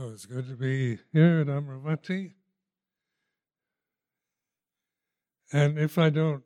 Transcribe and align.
Oh, 0.00 0.10
it's 0.10 0.26
good 0.26 0.46
to 0.46 0.54
be 0.54 1.00
here 1.12 1.40
at 1.40 1.48
Amaravati. 1.48 2.34
And 5.52 5.76
if 5.76 5.98
I 5.98 6.08
don't 6.08 6.44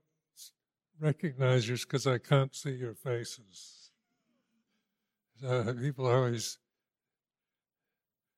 recognize 0.99 1.69
you, 1.69 1.75
it's 1.75 1.85
because 1.85 2.07
I 2.07 2.17
can't 2.17 2.55
see 2.55 2.71
your 2.71 2.95
faces. 2.95 3.91
Uh, 5.47 5.75
people 5.79 6.07
always, 6.07 6.57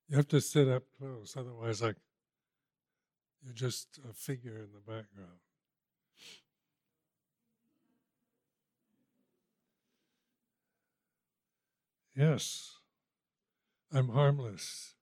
you 0.08 0.16
have 0.16 0.27
to 0.29 0.40
sit 0.40 0.66
up 0.66 0.82
close, 0.98 1.36
otherwise, 1.36 1.81
like 1.81 1.96
you're 3.44 3.54
just 3.54 4.00
a 4.11 4.12
figure 4.12 4.57
in 4.57 4.68
the 4.72 4.81
background. 4.81 5.39
Yes, 12.17 12.79
I'm 13.93 14.08
harmless. 14.08 14.93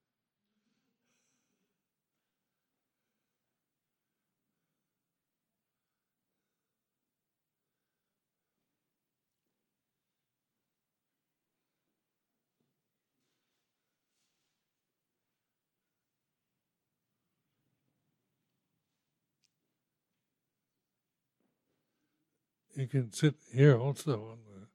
You 22.75 22.87
can 22.87 23.12
sit 23.12 23.35
here 23.53 23.79
also 23.79 24.12
on 24.12 24.39
the. 24.47 24.67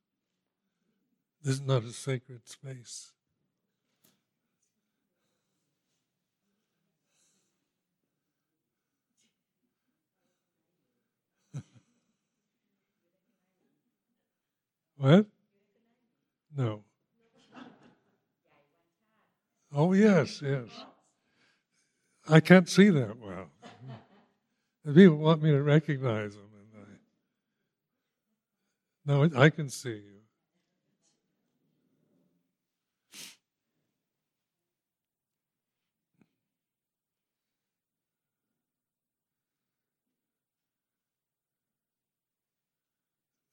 This 1.44 1.56
is 1.56 1.62
not 1.62 1.84
a 1.84 1.92
sacred 1.92 2.48
space. 2.48 3.12
what? 14.98 15.26
No. 16.56 16.84
Oh, 19.74 19.94
yes, 19.94 20.42
yes. 20.42 20.68
I 22.30 22.40
can't 22.40 22.68
see 22.68 22.90
that 22.90 23.18
well. 23.20 23.50
People 24.96 25.18
want 25.18 25.42
me 25.42 25.52
to 25.52 25.62
recognize 25.62 26.34
them. 26.34 26.47
No, 29.08 29.30
I 29.38 29.50
can 29.50 29.70
see 29.70 29.92
you. 29.92 30.20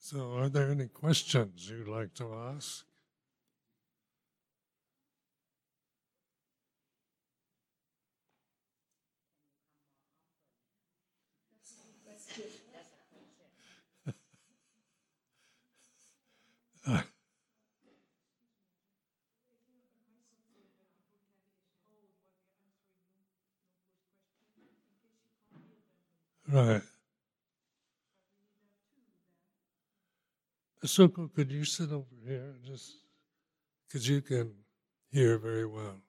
So, 0.01 0.33
are 0.33 0.49
there 0.49 0.71
any 0.71 0.89
questions 0.89 1.71
you'd 1.71 1.87
like 1.87 2.15
to 2.15 2.35
ask? 2.35 2.85
right. 26.53 26.83
Soko, 30.85 31.29
could 31.29 31.51
you 31.51 31.65
sit 31.65 31.91
over 31.91 32.15
here 32.25 32.55
just 32.63 32.97
because 33.89 34.09
you 34.09 34.21
can 34.23 34.53
hear 35.11 35.39
very 35.39 35.67
well? 35.67 36.03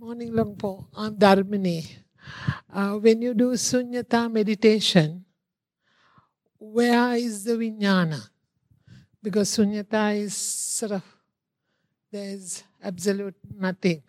Morning, 0.00 0.32
Luang 0.32 0.56
Por. 0.56 0.86
I'm 0.96 1.14
Dharmini. 1.14 1.84
Uh, 2.72 2.96
when 2.96 3.20
you 3.20 3.34
do 3.34 3.52
sunyata 3.52 4.32
meditation, 4.32 5.26
where 6.58 7.16
is 7.16 7.44
the 7.44 7.52
vijnana? 7.52 8.30
Because 9.22 9.50
sunyata 9.50 10.16
is 10.16 10.34
sort 10.34 10.92
of, 10.92 11.02
there's 12.10 12.64
absolute 12.82 13.34
nothing. 13.54 14.02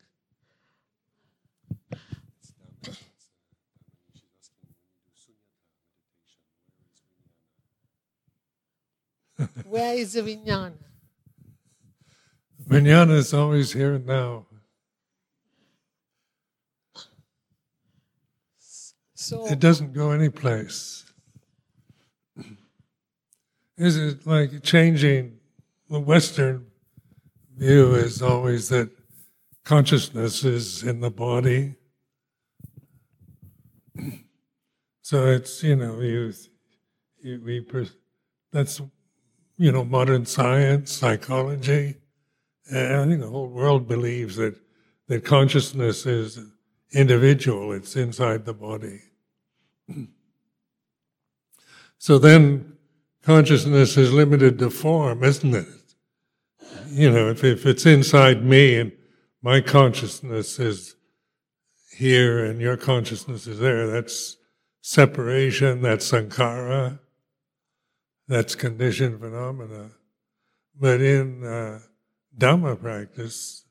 where 9.68 9.96
is 9.96 10.13
the 10.13 10.22
vijnana? 10.22 10.72
Vijnana 12.66 13.18
is 13.18 13.34
always 13.34 13.73
here 13.73 13.96
and 13.96 14.06
now. 14.06 14.46
It 19.31 19.59
doesn't 19.59 19.94
go 19.94 20.12
anyplace. 20.12 21.06
Is 23.78 23.97
it 23.97 24.28
like 24.28 24.64
changing 24.64 25.38
the 25.90 26.00
Western 26.00 26.66
view 27.58 27.94
is 27.94 28.22
always 28.22 28.70
that 28.70 28.90
consciousness 29.64 30.44
is 30.44 30.84
in 30.84 31.00
the 31.00 31.12
body. 31.12 31.75
So 35.02 35.28
it's 35.28 35.62
you 35.64 35.75
know 35.75 36.00
you, 36.00 36.34
you 37.22 37.41
we 37.44 37.66
that's 38.52 38.81
you 39.58 39.72
know 39.72 39.84
modern 39.84 40.25
science 40.25 40.91
psychology, 40.91 41.96
and 42.72 42.96
I 42.96 43.05
think 43.05 43.22
the 43.22 43.28
whole 43.28 43.50
world 43.50 43.88
believes 43.88 44.38
that 44.38 44.55
that 45.08 45.26
consciousness 45.26 46.05
is 46.05 46.40
individual. 46.94 47.73
It's 47.73 47.96
inside 47.96 48.46
the 48.46 48.53
body. 48.53 49.02
So 52.01 52.17
then 52.17 52.78
consciousness 53.22 53.95
is 53.95 54.11
limited 54.11 54.57
to 54.57 54.72
form, 54.72 55.23
isn't 55.23 55.53
it? 55.53 55.67
You 56.87 57.11
know, 57.11 57.29
if, 57.29 57.43
if 57.43 57.67
it's 57.67 57.85
inside 57.85 58.43
me 58.43 58.79
and 58.79 58.91
my 59.43 59.61
consciousness 59.61 60.57
is 60.57 60.95
here 61.95 62.43
and 62.43 62.59
your 62.59 62.75
consciousness 62.75 63.45
is 63.45 63.59
there, 63.59 63.85
that's 63.85 64.37
separation, 64.81 65.83
that's 65.83 66.11
sankhara, 66.11 66.97
that's 68.28 68.55
conditioned 68.55 69.19
phenomena. 69.19 69.91
But 70.79 71.01
in 71.01 71.43
uh, 71.45 71.81
Dhamma 72.35 72.81
practice, 72.81 73.66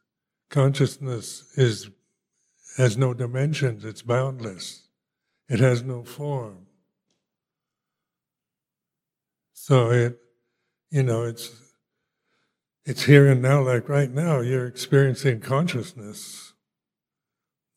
consciousness 0.50 1.52
is 1.56 1.90
has 2.76 2.96
no 2.96 3.12
dimensions, 3.12 3.84
it's 3.84 4.02
boundless. 4.02 4.86
It 5.50 5.58
has 5.58 5.82
no 5.82 6.04
form. 6.04 6.66
So 9.52 9.90
it, 9.90 10.20
you 10.90 11.02
know, 11.02 11.24
it's 11.24 11.50
it's 12.84 13.02
here 13.02 13.28
and 13.28 13.42
now. 13.42 13.60
Like 13.62 13.88
right 13.88 14.10
now, 14.10 14.40
you're 14.40 14.66
experiencing 14.66 15.40
consciousness. 15.40 16.52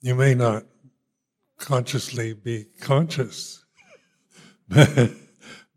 you 0.02 0.14
may 0.14 0.36
not 0.36 0.66
consciously 1.58 2.34
be 2.34 2.66
conscious, 2.80 3.66
but, 4.68 5.12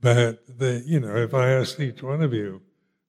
but 0.01 0.59
the, 0.59 0.83
you 0.85 1.01
know, 1.01 1.17
if 1.17 1.33
I 1.33 1.51
asked 1.51 1.81
each 1.81 2.03
one 2.03 2.23
of 2.23 2.35
you 2.35 2.61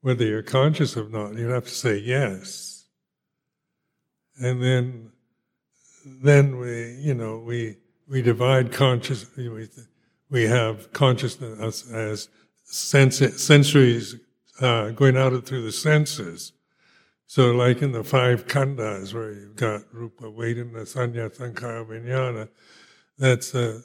whether 0.02 0.24
you're 0.24 0.44
conscious 0.44 0.96
or 0.96 1.10
not, 1.10 1.36
you'd 1.36 1.52
have 1.52 1.66
to 1.66 1.70
say 1.70 1.98
yes. 1.98 2.86
And 4.40 4.62
then, 4.64 5.12
then 6.06 6.58
we, 6.58 6.94
you 7.02 7.14
know, 7.14 7.40
we, 7.40 7.78
we 8.10 8.22
divide 8.22 8.72
conscious, 8.72 9.26
we, 9.36 9.68
we 10.30 10.44
have 10.44 10.92
consciousness 10.94 11.86
as 11.92 12.30
sense, 12.64 13.20
sensories 13.20 14.20
uh, 14.62 14.92
going 14.92 15.18
out 15.18 15.46
through 15.46 15.64
the 15.64 15.72
senses. 15.72 16.54
So, 17.26 17.52
like 17.52 17.82
in 17.82 17.92
the 17.92 18.04
five 18.04 18.48
khandhas, 18.48 19.14
where 19.14 19.34
you've 19.34 19.58
got 19.58 19.82
rupa, 19.92 20.26
vedana, 20.26 20.84
sanya, 20.84 21.30
sankhara, 21.30 21.86
vijnana, 21.86 22.48
that's 23.18 23.54
uh, 23.54 23.82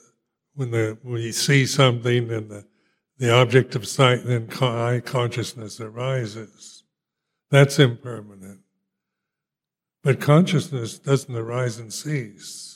when 0.55 0.71
the 0.71 0.97
you 1.03 1.33
see 1.33 1.65
something 1.65 2.31
and 2.31 2.49
the 2.49 2.65
the 3.17 3.33
object 3.33 3.75
of 3.75 3.87
sight, 3.87 4.23
then 4.25 4.49
eye 4.61 5.01
consciousness 5.03 5.79
arises. 5.81 6.83
That's 7.51 7.79
impermanent. 7.79 8.61
But 10.03 10.19
consciousness 10.19 10.97
doesn't 10.97 11.35
arise 11.35 11.79
and 11.79 11.93
cease 11.93 12.72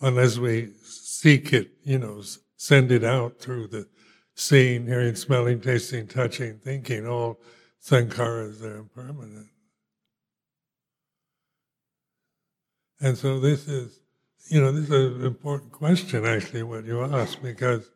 unless 0.00 0.38
we 0.38 0.72
seek 0.82 1.52
it, 1.52 1.70
you 1.84 1.98
know, 1.98 2.22
send 2.56 2.92
it 2.92 3.04
out 3.04 3.38
through 3.38 3.68
the 3.68 3.88
seeing, 4.34 4.86
hearing, 4.86 5.14
smelling, 5.14 5.60
tasting, 5.60 6.06
touching, 6.06 6.58
thinking. 6.58 7.06
All 7.06 7.40
sankharas 7.82 8.62
are 8.62 8.78
impermanent. 8.78 9.48
And 13.00 13.16
so 13.16 13.38
this 13.38 13.68
is, 13.68 14.00
you 14.48 14.60
know, 14.60 14.72
this 14.72 14.90
is 14.90 14.90
an 14.90 15.26
important 15.26 15.72
question 15.72 16.24
actually, 16.24 16.62
what 16.62 16.84
you 16.84 17.02
ask, 17.02 17.40
because 17.42 17.88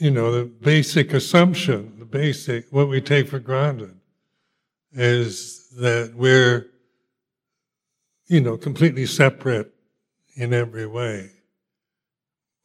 you 0.00 0.10
know, 0.10 0.32
the 0.32 0.46
basic 0.46 1.12
assumption, 1.12 1.96
the 1.98 2.06
basic, 2.06 2.72
what 2.72 2.88
we 2.88 3.02
take 3.02 3.28
for 3.28 3.38
granted, 3.38 3.94
is 4.92 5.68
that 5.76 6.14
we're, 6.16 6.69
you 8.30 8.40
know, 8.40 8.56
completely 8.56 9.06
separate 9.06 9.74
in 10.36 10.54
every 10.54 10.86
way. 10.86 11.32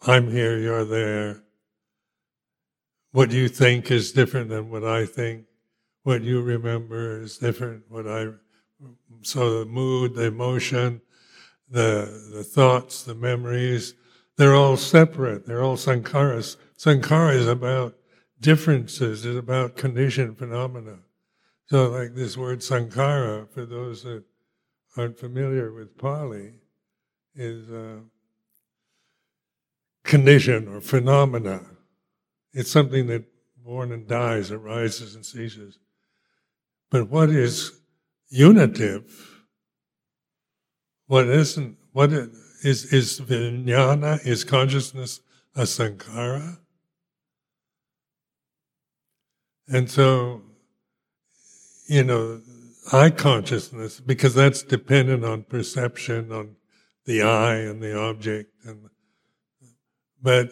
I'm 0.05 0.29
here, 0.29 0.59
you're 0.59 0.85
there. 0.85 1.41
What 3.11 3.31
you 3.31 3.49
think 3.49 3.89
is 3.89 4.11
different 4.11 4.49
than 4.49 4.69
what 4.69 4.83
I 4.83 5.07
think. 5.07 5.45
What 6.03 6.21
you 6.21 6.43
remember 6.43 7.19
is 7.19 7.39
different. 7.39 7.85
What 7.89 8.07
I, 8.07 8.27
so 9.23 9.59
the 9.59 9.65
mood, 9.65 10.13
the 10.13 10.25
emotion, 10.25 11.01
the, 11.67 12.29
the 12.31 12.43
thoughts, 12.43 13.01
the 13.01 13.15
memories, 13.15 13.95
they're 14.37 14.53
all 14.53 14.77
separate. 14.77 15.47
They're 15.47 15.63
all 15.63 15.77
sankharas. 15.77 16.57
Sankhara 16.77 17.33
is 17.33 17.47
about 17.47 17.95
differences, 18.39 19.25
it's 19.25 19.39
about 19.39 19.77
conditioned 19.77 20.37
phenomena. 20.37 20.99
So, 21.65 21.89
like 21.89 22.13
this 22.13 22.37
word 22.37 22.59
sankhara, 22.59 23.49
for 23.49 23.65
those 23.65 24.03
that 24.03 24.25
aren't 24.97 25.19
familiar 25.19 25.71
with 25.73 25.97
Pali, 25.97 26.53
is 27.35 27.69
uh, 27.69 27.99
condition 30.03 30.67
or 30.67 30.79
phenomena. 30.79 31.61
It's 32.53 32.71
something 32.71 33.07
that 33.07 33.25
born 33.57 33.91
and 33.91 34.07
dies, 34.07 34.51
arises 34.51 35.15
and 35.15 35.25
ceases. 35.25 35.79
But 36.89 37.09
what 37.09 37.29
is 37.29 37.71
unitive? 38.29 39.43
What 41.07 41.27
isn't? 41.27 41.77
What 41.91 42.11
is 42.11 42.93
is 42.93 43.19
vijnana? 43.19 44.25
Is 44.25 44.43
consciousness 44.43 45.19
a 45.55 45.63
sankhara? 45.63 46.59
And 49.67 49.89
so, 49.89 50.43
you 51.87 52.03
know, 52.03 52.41
eye 52.91 53.09
consciousness, 53.09 53.99
because 53.99 54.33
that's 54.33 54.63
dependent 54.63 55.23
on 55.25 55.43
perception, 55.43 56.31
on 56.31 56.55
the 57.05 57.21
eye 57.21 57.55
and 57.57 57.81
the 57.81 57.97
object. 57.97 58.51
And 58.65 58.89
but 60.21 60.51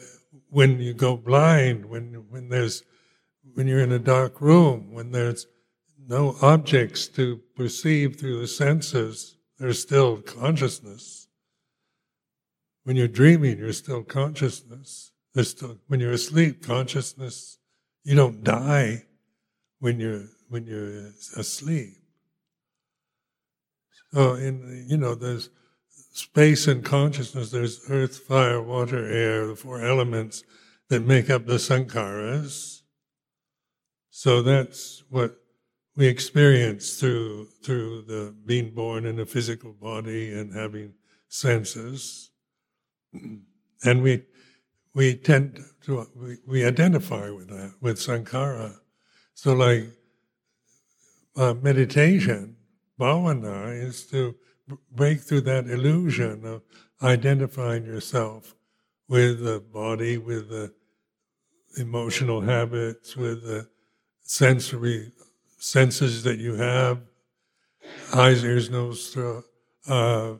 when 0.49 0.79
you 0.79 0.93
go 0.93 1.17
blind, 1.17 1.85
when 1.85 2.25
when 2.29 2.49
there's 2.49 2.83
when 3.53 3.67
you're 3.67 3.81
in 3.81 3.91
a 3.91 3.99
dark 3.99 4.41
room, 4.41 4.93
when 4.93 5.11
there's 5.11 5.47
no 6.07 6.35
objects 6.41 7.07
to 7.07 7.39
perceive 7.55 8.17
through 8.17 8.39
the 8.39 8.47
senses, 8.47 9.37
there's 9.57 9.81
still 9.81 10.17
consciousness. 10.21 11.27
When 12.83 12.95
you're 12.95 13.07
dreaming, 13.07 13.57
you're 13.59 13.73
still 13.73 14.03
consciousness. 14.03 15.11
There's 15.33 15.51
still 15.51 15.79
when 15.87 15.99
you're 15.99 16.11
asleep, 16.11 16.65
consciousness. 16.65 17.57
You 18.03 18.15
don't 18.15 18.43
die 18.43 19.05
when 19.79 19.99
you're 19.99 20.27
when 20.49 20.67
you're 20.67 21.11
asleep. 21.35 22.02
In 24.13 24.85
you 24.87 24.97
know 24.97 25.15
there's 25.15 25.49
space 26.13 26.67
and 26.67 26.85
consciousness. 26.85 27.51
There's 27.51 27.81
earth, 27.89 28.19
fire, 28.19 28.61
water, 28.61 29.05
air, 29.05 29.47
the 29.47 29.55
four 29.55 29.81
elements 29.81 30.43
that 30.89 31.05
make 31.05 31.29
up 31.29 31.45
the 31.45 31.55
sankharas. 31.55 32.81
So 34.11 34.43
that's 34.43 35.03
what 35.09 35.37
we 35.95 36.07
experience 36.07 36.99
through 36.99 37.47
through 37.63 38.03
the 38.03 38.35
being 38.45 38.73
born 38.73 39.05
in 39.05 39.19
a 39.19 39.25
physical 39.25 39.73
body 39.73 40.31
and 40.31 40.53
having 40.53 40.93
senses, 41.27 42.29
and 43.83 44.03
we 44.03 44.23
we 44.93 45.15
tend 45.15 45.59
to 45.85 46.07
we, 46.15 46.37
we 46.47 46.65
identify 46.65 47.29
with 47.29 47.49
that 47.49 47.73
with 47.81 47.97
sankhara. 47.97 48.77
So, 49.33 49.53
like 49.53 49.85
uh, 51.35 51.55
meditation, 51.55 52.55
bhavana 52.99 53.71
is 53.71 54.05
to 54.07 54.35
break 54.91 55.19
through 55.19 55.41
that 55.41 55.67
illusion 55.67 56.45
of 56.45 56.61
identifying 57.01 57.85
yourself 57.85 58.55
with 59.07 59.43
the 59.43 59.59
body, 59.59 60.17
with 60.17 60.49
the 60.49 60.73
emotional 61.77 62.41
habits, 62.41 63.15
with 63.15 63.43
the 63.43 63.67
sensory 64.21 65.11
senses 65.57 66.23
that 66.23 66.39
you 66.39 66.55
have, 66.55 66.99
eyes, 68.13 68.43
ears, 68.43 68.69
nose, 68.69 69.09
throat, 69.09 69.43
uh, 69.87 70.33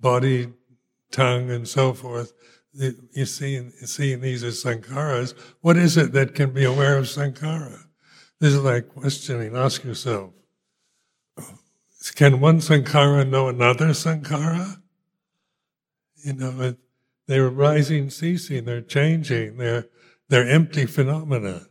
body, 0.00 0.48
tongue, 1.10 1.50
and 1.50 1.66
so 1.68 1.92
forth. 1.92 2.32
You 2.72 3.26
see, 3.26 3.68
seeing 3.84 4.20
these 4.20 4.44
as 4.44 4.62
sankharas. 4.62 5.34
What 5.60 5.76
is 5.76 5.96
it 5.96 6.12
that 6.12 6.34
can 6.34 6.52
be 6.52 6.64
aware 6.64 6.98
of 6.98 7.06
sankhara? 7.06 7.80
This 8.38 8.54
is 8.54 8.62
like 8.62 8.88
questioning. 8.88 9.56
Ask 9.56 9.82
yourself: 9.82 10.32
Can 12.14 12.40
one 12.40 12.58
sankhara 12.58 13.28
know 13.28 13.48
another 13.48 13.88
sankhara? 13.88 14.80
You 16.24 16.32
know, 16.32 16.74
they're 17.26 17.48
rising, 17.48 18.10
ceasing. 18.10 18.64
They're 18.64 18.80
changing. 18.80 19.56
They're 19.56 19.86
they're 20.28 20.48
empty 20.48 20.86
phenomena. 20.86 21.66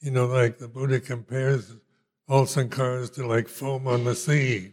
You 0.00 0.10
know, 0.10 0.26
like 0.26 0.58
the 0.58 0.68
Buddha 0.68 1.00
compares 1.00 1.74
all 2.28 2.44
sankharas 2.44 3.12
to 3.14 3.26
like 3.26 3.48
foam 3.48 3.86
on 3.86 4.04
the 4.04 4.14
sea, 4.14 4.72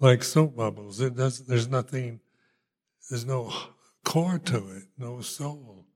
like 0.00 0.22
soap 0.22 0.56
bubbles. 0.56 1.00
It 1.00 1.16
does. 1.16 1.46
There's 1.46 1.68
nothing. 1.68 2.20
There's 3.08 3.26
no 3.26 3.52
core 4.04 4.38
to 4.38 4.56
it. 4.56 4.84
No 4.98 5.20
soul. 5.20 5.86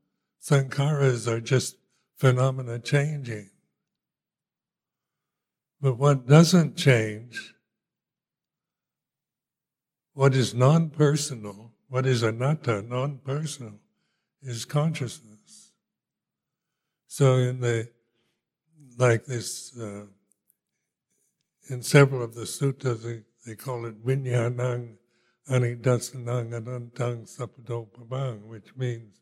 Sankharas 0.43 1.27
are 1.27 1.41
just 1.41 1.77
phenomena 2.17 2.79
changing. 2.79 3.51
But 5.81 5.95
what 5.95 6.27
doesn't 6.27 6.77
change, 6.77 7.55
what 10.13 10.35
is 10.35 10.55
non 10.55 10.91
personal, 10.91 11.73
what 11.89 12.07
is 12.07 12.23
anatta, 12.23 12.83
non 12.83 13.19
personal, 13.25 13.79
is 14.43 14.65
consciousness. 14.65 15.71
So, 17.07 17.35
in 17.35 17.61
the 17.61 17.89
like 18.97 19.25
this, 19.25 19.77
uh, 19.79 20.07
in 21.69 21.83
several 21.83 22.25
of 22.25 22.35
the 22.35 22.43
suttas, 22.43 23.03
they, 23.05 23.23
they 23.47 23.55
call 23.55 23.87
it 23.87 24.05
vinyanang 24.05 24.97
anidasanang 25.49 26.51
anantang 26.51 27.29
sapadopabang, 27.29 28.43
which 28.47 28.77
means, 28.77 29.15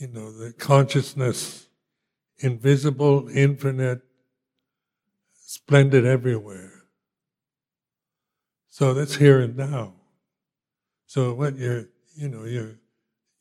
you 0.00 0.08
know, 0.08 0.32
the 0.32 0.52
consciousness, 0.54 1.66
invisible, 2.38 3.28
infinite, 3.28 4.00
splendid 5.54 6.04
everywhere. 6.04 6.84
So 8.68 8.92
that's 8.94 9.16
here 9.16 9.40
and 9.40 9.56
now. 9.56 9.94
So 11.06 11.32
when 11.32 11.56
you're, 11.56 11.88
you 12.16 12.28
know, 12.28 12.44
you're, 12.44 12.76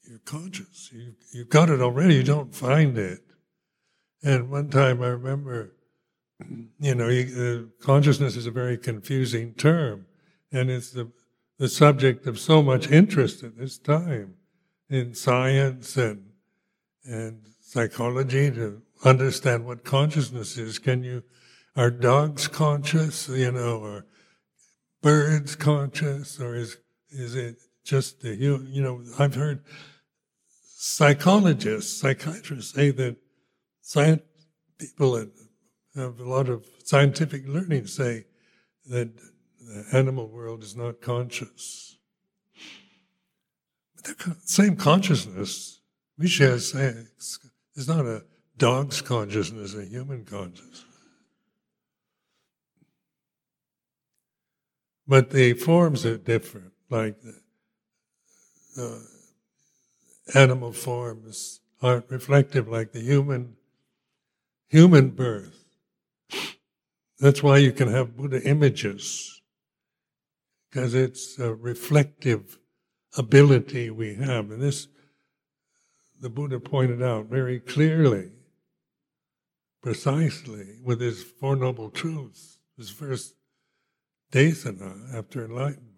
you're 0.08 0.20
conscious. 0.26 0.92
You, 0.94 1.14
you've 1.32 1.50
got 1.50 1.70
it 1.70 1.82
already. 1.82 2.16
You 2.16 2.24
don't 2.24 2.54
find 2.54 2.98
it. 2.98 3.22
And 4.22 4.50
one 4.50 4.70
time 4.70 5.02
I 5.02 5.08
remember 5.08 5.74
you 6.80 6.96
know, 6.96 7.10
you, 7.10 7.70
uh, 7.82 7.84
consciousness 7.84 8.36
is 8.36 8.46
a 8.46 8.52
very 8.52 8.78
confusing 8.78 9.54
term, 9.54 10.06
and 10.52 10.70
it's 10.70 10.92
the 10.92 11.12
the 11.60 11.70
subject 11.70 12.26
of 12.26 12.40
so 12.40 12.62
much 12.64 12.90
interest 12.90 13.44
at 13.44 13.58
this 13.58 13.78
time 13.78 14.36
in 14.90 15.14
science 15.14 15.96
and 15.98 16.26
and 17.06 17.48
psychology 17.62 18.52
to 18.52 18.82
understand 19.04 19.66
what 19.66 19.84
consciousness 19.84 20.58
is. 20.58 20.80
Can 20.80 21.04
you 21.04 21.24
are 21.76 21.90
dogs 21.90 22.48
conscious, 22.48 23.28
you 23.30 23.52
know, 23.52 23.80
or 23.80 24.06
birds 25.02 25.56
conscious, 25.56 26.40
or 26.40 26.56
is 26.56 26.78
is 27.10 27.36
it 27.36 27.58
just 27.84 28.22
the 28.22 28.36
human? 28.36 28.72
you 28.72 28.82
know? 28.82 29.04
I've 29.20 29.36
heard 29.36 29.64
psychologists, 30.76 32.00
psychiatrists 32.00 32.74
say 32.74 32.92
that 32.92 33.18
science 33.82 34.22
people 34.78 35.14
that 35.14 35.32
have 35.96 36.20
a 36.20 36.30
lot 36.30 36.50
of 36.50 36.66
scientific 36.84 37.48
learning 37.48 37.88
say 37.88 38.26
that 38.88 39.10
the 39.60 39.86
animal 39.94 40.28
world 40.28 40.64
is 40.64 40.76
not 40.76 41.02
conscious. 41.02 41.98
But 43.96 44.18
the 44.18 44.36
same 44.44 44.76
consciousness, 44.76 45.80
we 46.18 46.28
share. 46.28 46.56
It's 46.56 47.40
not 47.88 48.06
a 48.06 48.24
dog's 48.58 49.02
consciousness, 49.02 49.76
a 49.76 49.86
human 49.86 50.26
consciousness. 50.26 50.86
But 55.08 55.32
the 55.32 55.54
forms 55.54 56.06
are 56.06 56.18
different, 56.18 56.72
like 56.90 57.18
the 57.22 57.36
uh, 58.82 59.00
animal 60.34 60.72
forms 60.72 61.60
aren't 61.82 62.10
reflective 62.10 62.68
like 62.68 62.94
the 62.94 63.02
human 63.02 63.58
human 64.70 65.10
birth. 65.10 65.66
That's 67.20 67.44
why 67.44 67.58
you 67.58 67.72
can 67.72 67.90
have 67.90 68.18
Buddha 68.18 68.42
images, 68.44 69.42
because 70.70 70.94
it's 70.96 71.38
a 71.38 71.54
reflective 71.54 72.58
ability 73.18 73.90
we 73.92 74.16
have. 74.16 74.50
And 74.52 74.62
this, 74.62 74.88
the 76.20 76.30
Buddha 76.30 76.60
pointed 76.60 77.04
out 77.04 77.28
very 77.28 77.60
clearly, 77.60 78.32
precisely, 79.82 80.80
with 80.84 81.02
his 81.02 81.22
Four 81.24 81.56
Noble 81.56 81.90
Truths, 81.90 82.60
his 82.78 82.90
first 82.90 83.36
desana 84.34 85.16
after 85.16 85.46
enlightenment. 85.46 85.90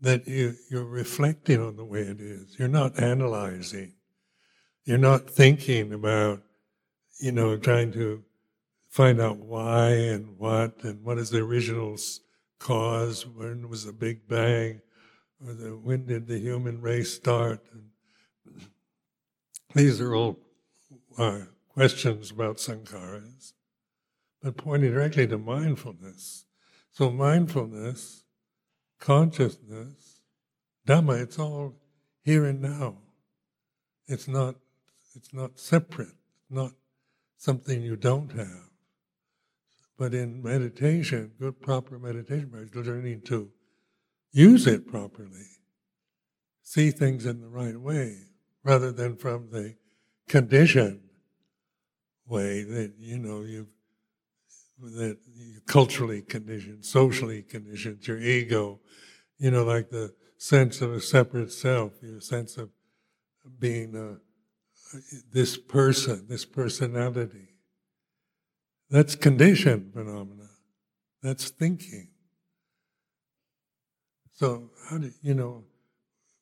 That 0.00 0.26
you, 0.26 0.54
you're 0.70 0.84
reflecting 0.84 1.60
on 1.60 1.76
the 1.76 1.84
way 1.84 2.00
it 2.00 2.20
is. 2.20 2.56
You're 2.58 2.68
not 2.68 3.00
analyzing. 3.00 3.94
You're 4.84 4.98
not 4.98 5.28
thinking 5.28 5.92
about, 5.92 6.42
you 7.20 7.32
know, 7.32 7.56
trying 7.56 7.92
to 7.92 8.22
find 8.88 9.20
out 9.20 9.38
why 9.38 9.90
and 9.90 10.38
what 10.38 10.84
and 10.84 11.02
what 11.02 11.18
is 11.18 11.30
the 11.30 11.38
original 11.38 11.96
cause, 12.58 13.26
when 13.26 13.68
was 13.68 13.84
the 13.84 13.92
Big 13.92 14.28
Bang, 14.28 14.80
or 15.44 15.54
the, 15.54 15.70
when 15.70 16.06
did 16.06 16.26
the 16.26 16.38
human 16.38 16.80
race 16.80 17.14
start. 17.14 17.60
And 17.72 18.62
these 19.74 20.00
are 20.00 20.14
all 20.14 20.38
uh, 21.18 21.40
questions 21.68 22.30
about 22.30 22.56
sankharas 22.56 23.52
but 24.42 24.56
pointing 24.56 24.92
directly 24.92 25.26
to 25.26 25.38
mindfulness. 25.38 26.44
So 26.92 27.10
mindfulness, 27.10 28.24
consciousness, 29.00 30.16
Dhamma, 30.86 31.20
it's 31.20 31.38
all 31.38 31.74
here 32.22 32.44
and 32.44 32.62
now. 32.62 32.98
It's 34.06 34.28
not 34.28 34.56
it's 35.16 35.32
not 35.32 35.58
separate, 35.58 36.14
not 36.50 36.72
something 37.38 37.82
you 37.82 37.96
don't 37.96 38.30
have. 38.32 38.70
But 39.98 40.14
in 40.14 40.42
meditation, 40.42 41.32
good 41.40 41.60
proper 41.60 41.98
meditation 41.98 42.52
is 42.54 42.86
learning 42.86 43.22
to 43.22 43.50
use 44.30 44.66
it 44.66 44.86
properly, 44.86 45.46
see 46.62 46.90
things 46.90 47.24
in 47.24 47.40
the 47.40 47.48
right 47.48 47.80
way, 47.80 48.18
rather 48.62 48.92
than 48.92 49.16
from 49.16 49.48
the 49.50 49.74
conditioned 50.28 51.00
way 52.26 52.62
that 52.62 52.92
you 52.98 53.18
know 53.18 53.40
you've 53.42 53.75
that 54.80 55.18
culturally 55.66 56.22
conditioned, 56.22 56.84
socially 56.84 57.42
conditioned, 57.42 58.06
your 58.06 58.20
ego, 58.20 58.80
you 59.38 59.50
know, 59.50 59.64
like 59.64 59.90
the 59.90 60.14
sense 60.38 60.80
of 60.80 60.92
a 60.92 61.00
separate 61.00 61.52
self, 61.52 61.92
your 62.02 62.20
sense 62.20 62.56
of 62.56 62.70
being 63.58 63.94
a, 63.96 64.18
this 65.32 65.56
person, 65.56 66.26
this 66.28 66.44
personality. 66.44 67.48
That's 68.90 69.16
conditioned 69.16 69.92
phenomena. 69.92 70.48
That's 71.22 71.48
thinking. 71.50 72.08
So, 74.32 74.70
how 74.90 74.98
do 74.98 75.10
you 75.22 75.34
know 75.34 75.64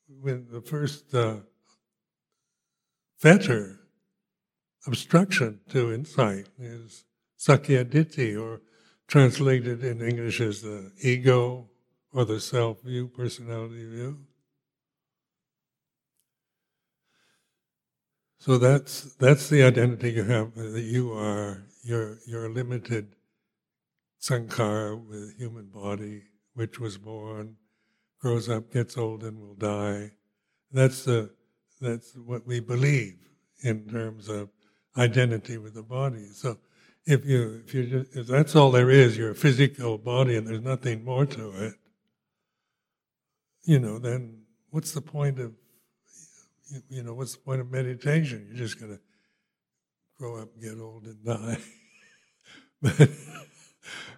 when 0.07 0.47
the 0.51 0.61
first 0.61 1.13
uh, 1.15 1.37
fetter, 3.17 3.79
obstruction 4.85 5.61
to 5.69 5.93
insight 5.93 6.47
is 6.59 7.04
Sakkayaditthi, 7.39 8.41
or 8.41 8.61
translated 9.07 9.83
in 9.83 10.01
English 10.01 10.41
as 10.41 10.61
the 10.61 10.91
ego 11.01 11.69
or 12.11 12.25
the 12.25 12.39
self 12.39 12.81
view, 12.81 13.07
personality 13.07 13.85
view. 13.87 14.19
So 18.39 18.57
that's 18.57 19.15
that's 19.15 19.49
the 19.49 19.63
identity 19.63 20.11
you 20.11 20.23
have 20.23 20.53
that 20.55 20.83
you 20.83 21.13
are 21.13 21.63
you're 21.83 22.45
a 22.45 22.49
limited 22.49 23.15
sankara 24.19 24.95
with 24.95 25.37
human 25.37 25.65
body, 25.65 26.23
which 26.53 26.79
was 26.79 26.97
born, 26.97 27.57
grows 28.19 28.49
up, 28.49 28.71
gets 28.71 28.97
old, 28.97 29.23
and 29.23 29.39
will 29.39 29.55
die. 29.55 30.11
That's 30.71 31.05
the 31.05 31.31
that's 31.81 32.15
what 32.15 32.45
we 32.45 32.59
believe 32.59 33.17
in 33.61 33.87
terms 33.87 34.29
of 34.29 34.49
identity 34.97 35.57
with 35.57 35.73
the 35.73 35.83
body. 35.83 36.27
So 36.31 36.57
if 37.05 37.25
you 37.25 37.63
if 37.65 37.73
you 37.73 38.05
if 38.13 38.27
that's 38.27 38.55
all 38.55 38.71
there 38.71 38.89
is, 38.89 39.17
your 39.17 39.33
physical 39.33 39.97
body, 39.97 40.35
and 40.35 40.47
there's 40.47 40.61
nothing 40.61 41.03
more 41.05 41.25
to 41.25 41.51
it, 41.65 41.73
you 43.63 43.79
know, 43.79 43.99
then 43.99 44.43
what's 44.69 44.91
the 44.93 45.01
point 45.01 45.39
of 45.39 45.53
you 46.89 47.03
know 47.03 47.13
what's 47.13 47.33
the 47.33 47.41
point 47.41 47.61
of 47.61 47.71
meditation? 47.71 48.45
You're 48.47 48.57
just 48.57 48.79
gonna 48.79 48.99
grow 50.17 50.41
up, 50.41 50.49
get 50.61 50.79
old, 50.79 51.05
and 51.05 51.23
die. 51.23 51.57
but 52.81 53.09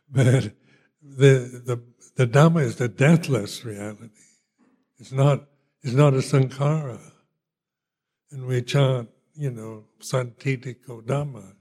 but 0.09 0.53
the 1.01 1.61
the 1.65 1.83
the 2.15 2.27
Dhamma 2.27 2.61
is 2.61 2.77
the 2.77 2.87
deathless 2.87 3.65
reality. 3.65 4.09
It's 4.97 5.11
not 5.11 5.45
it's 5.83 5.93
not 5.93 6.13
a 6.13 6.17
sankhara. 6.17 6.99
And 8.31 8.45
we 8.45 8.61
chant, 8.61 9.09
you 9.35 9.51
know, 9.51 9.85
Sanditthiko 10.01 11.01
Dhamma, 11.03 11.53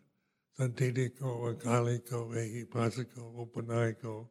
Sanditthiko, 0.58 1.54
Akaliko, 1.54 2.34
Ehipassiko, 2.34 3.46
Upanayiko, 3.46 4.28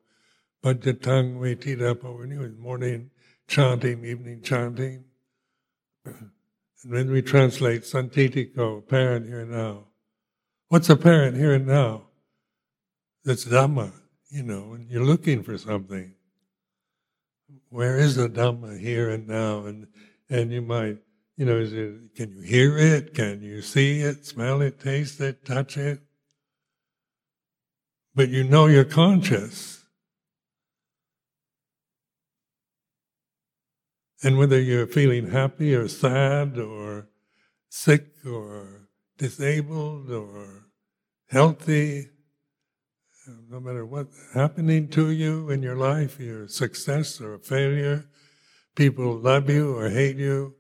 Paccattang, 0.64 1.38
Veditabbo, 1.38 2.58
morning 2.58 3.12
chanting, 3.48 4.04
evening 4.04 4.42
chanting. 4.42 5.04
And 6.06 6.94
then 6.94 7.12
we 7.12 7.24
translate 7.24 7.82
Sanditthiko, 7.82 8.80
apparent 8.80 9.26
here 9.28 9.42
and 9.42 9.52
now. 9.52 9.86
What's 10.68 10.90
apparent 10.90 11.36
here 11.36 11.54
and 11.54 11.66
now? 11.66 12.04
That's 13.24 13.46
Dhamma, 13.46 13.92
you 14.30 14.44
know, 14.44 14.74
and 14.74 14.90
you're 14.92 15.04
looking 15.04 15.42
for 15.42 15.58
something. 15.58 16.14
Where 17.70 17.98
is 17.98 18.16
the 18.16 18.30
Dhamma 18.30 18.80
here 18.80 19.10
and 19.10 19.28
now? 19.28 19.66
And 19.66 19.88
and 20.30 20.52
you 20.52 20.62
might, 20.62 20.98
you 21.38 21.46
know, 21.46 21.60
it, 21.60 22.16
can 22.16 22.32
you 22.32 22.42
hear 22.42 22.78
it? 22.78 23.16
Can 23.16 23.42
you 23.42 23.62
see 23.62 24.02
it, 24.02 24.26
smell 24.26 24.62
it, 24.62 24.80
taste 24.80 25.20
it, 25.22 25.44
touch 25.44 25.78
it? 25.78 26.05
But 28.16 28.30
you 28.30 28.44
know 28.44 28.68
you're 28.68 28.86
conscious. 28.86 29.84
And 34.24 34.38
whether 34.38 34.60
you're 34.60 34.88
feeling 34.88 35.30
happy 35.30 35.76
or 35.76 35.88
sad 35.88 36.58
or 36.58 37.10
sick 37.70 38.08
or 38.26 38.88
disabled 39.18 40.10
or 40.10 40.68
healthy, 41.30 42.10
no 43.50 43.60
matter 43.60 43.86
what's 43.86 44.18
happening 44.34 44.88
to 44.90 45.12
you 45.12 45.50
in 45.50 45.62
your 45.62 45.76
life, 45.76 46.20
your 46.20 46.48
success 46.48 47.20
or 47.20 47.38
failure, 47.40 48.06
people 48.76 49.18
love 49.18 49.50
you 49.50 49.76
or 49.76 49.90
hate 49.90 50.16
you, 50.16 50.56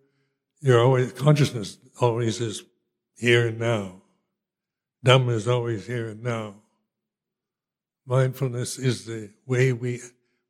you're 0.59 0.83
always, 0.83 1.13
consciousness 1.13 1.77
always 2.01 2.41
is 2.41 2.63
here 3.17 3.47
and 3.47 3.59
now. 3.59 4.01
Dhamma 5.05 5.31
is 5.31 5.47
always 5.47 5.88
here 5.88 6.09
and 6.09 6.24
now. 6.24 6.55
Mindfulness 8.05 8.77
is 8.77 9.05
the 9.05 9.31
way 9.45 9.74
we, 9.74 10.00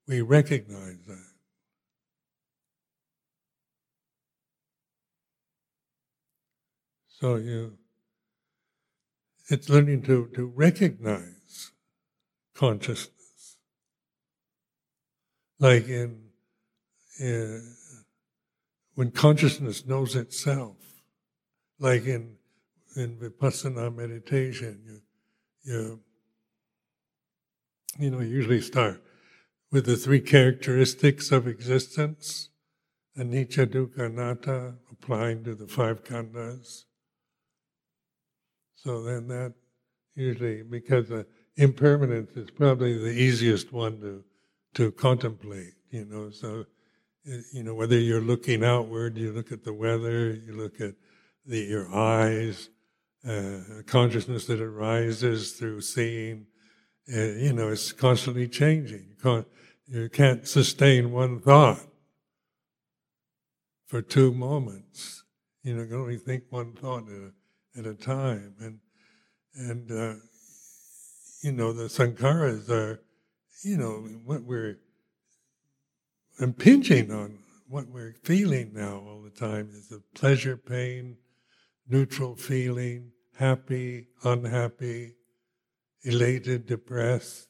we 0.07 0.21
recognize 0.21 0.97
that. 1.07 1.25
So 7.07 7.35
you, 7.37 7.77
it's 9.49 9.69
learning 9.69 10.03
to, 10.03 10.29
to 10.35 10.47
recognize 10.47 11.71
consciousness. 12.55 13.11
Like 15.59 15.87
in, 15.87 16.19
in 17.19 17.75
when 18.95 19.11
consciousness 19.11 19.85
knows 19.85 20.15
itself, 20.15 20.77
like 21.79 22.05
in 22.05 22.35
in 22.95 23.17
vipassana 23.17 23.93
meditation, 23.93 24.81
you 24.85 25.01
you 25.63 25.99
you 27.99 28.09
know 28.11 28.19
usually 28.19 28.61
start 28.61 29.01
with 29.71 29.85
the 29.85 29.95
three 29.95 30.21
characteristics 30.21 31.31
of 31.31 31.47
existence, 31.47 32.49
anicca, 33.17 33.65
dukkha, 33.65 34.05
anatta, 34.05 34.75
applying 34.91 35.43
to 35.43 35.55
the 35.55 35.67
five 35.67 36.03
khandhas. 36.03 36.83
So 38.75 39.01
then 39.03 39.27
that 39.27 39.53
usually 40.15 40.63
because 40.63 41.11
uh, 41.11 41.23
impermanence 41.57 42.31
is 42.35 42.49
probably 42.51 42.97
the 42.97 43.11
easiest 43.11 43.73
one 43.73 43.99
to 44.01 44.23
to 44.75 44.91
contemplate. 44.91 45.73
You 45.89 46.05
know, 46.05 46.29
so 46.29 46.65
you 47.51 47.63
know 47.63 47.73
whether 47.73 47.97
you're 47.97 48.21
looking 48.21 48.63
outward, 48.63 49.17
you 49.17 49.31
look 49.31 49.51
at 49.51 49.63
the 49.63 49.73
weather, 49.73 50.31
you 50.31 50.53
look 50.53 50.81
at 50.81 50.95
the, 51.45 51.59
your 51.59 51.93
eyes, 51.93 52.69
uh, 53.27 53.59
consciousness 53.85 54.45
that 54.47 54.61
arises 54.61 55.53
through 55.53 55.81
seeing. 55.81 56.47
You 57.07 57.53
know, 57.53 57.69
it's 57.69 57.91
constantly 57.91 58.47
changing. 58.47 59.15
You 59.87 60.09
can't, 60.09 60.47
sustain 60.47 61.11
one 61.11 61.39
thought 61.39 61.79
for 63.85 64.01
two 64.01 64.33
moments. 64.33 65.23
You 65.61 65.75
know, 65.75 65.83
you 65.83 65.87
can 65.87 65.97
only 65.97 66.17
think 66.17 66.43
one 66.49 66.73
thought 66.73 67.03
at 67.07 67.15
a, 67.15 67.79
at 67.79 67.85
a 67.85 67.93
time, 67.93 68.55
and 68.59 68.79
and 69.55 69.91
uh, 69.91 70.15
you 71.41 71.51
know 71.51 71.73
the 71.73 71.83
sankharas 71.83 72.69
are, 72.69 73.01
you 73.63 73.77
know, 73.77 74.07
what 74.25 74.43
we're 74.43 74.77
impinging 76.39 77.11
on 77.11 77.37
what 77.67 77.87
we're 77.87 78.15
feeling 78.23 78.71
now 78.73 79.03
all 79.07 79.21
the 79.21 79.29
time 79.29 79.69
is 79.73 79.89
the 79.89 80.01
pleasure, 80.13 80.57
pain, 80.57 81.17
neutral 81.87 82.35
feeling, 82.35 83.11
happy, 83.37 84.07
unhappy, 84.23 85.15
elated, 86.05 86.65
depressed. 86.65 87.47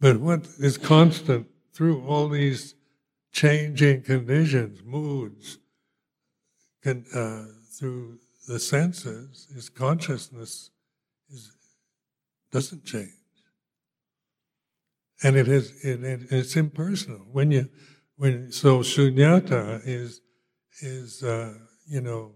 But 0.00 0.18
what 0.18 0.46
is 0.58 0.78
constant 0.78 1.46
through 1.72 2.04
all 2.06 2.28
these 2.28 2.74
changing 3.32 4.02
conditions, 4.02 4.82
moods, 4.84 5.58
can, 6.82 7.04
uh, 7.14 7.44
through 7.78 8.18
the 8.48 8.58
senses, 8.58 9.46
is 9.54 9.68
consciousness 9.68 10.70
is, 11.30 11.52
doesn't 12.50 12.84
change 12.84 13.12
and 15.22 15.36
it 15.36 15.48
is 15.48 15.84
it, 15.84 16.02
it, 16.02 16.20
it's 16.30 16.56
impersonal. 16.56 17.20
When 17.30 17.50
you 17.50 17.68
when 18.16 18.52
so 18.52 18.80
shunyata 18.80 19.82
is 19.84 20.20
is 20.80 21.22
uh, 21.22 21.54
you 21.86 22.00
know 22.00 22.32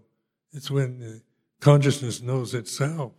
it's 0.51 0.71
when 0.71 1.21
consciousness 1.59 2.21
knows 2.21 2.53
itself. 2.53 3.13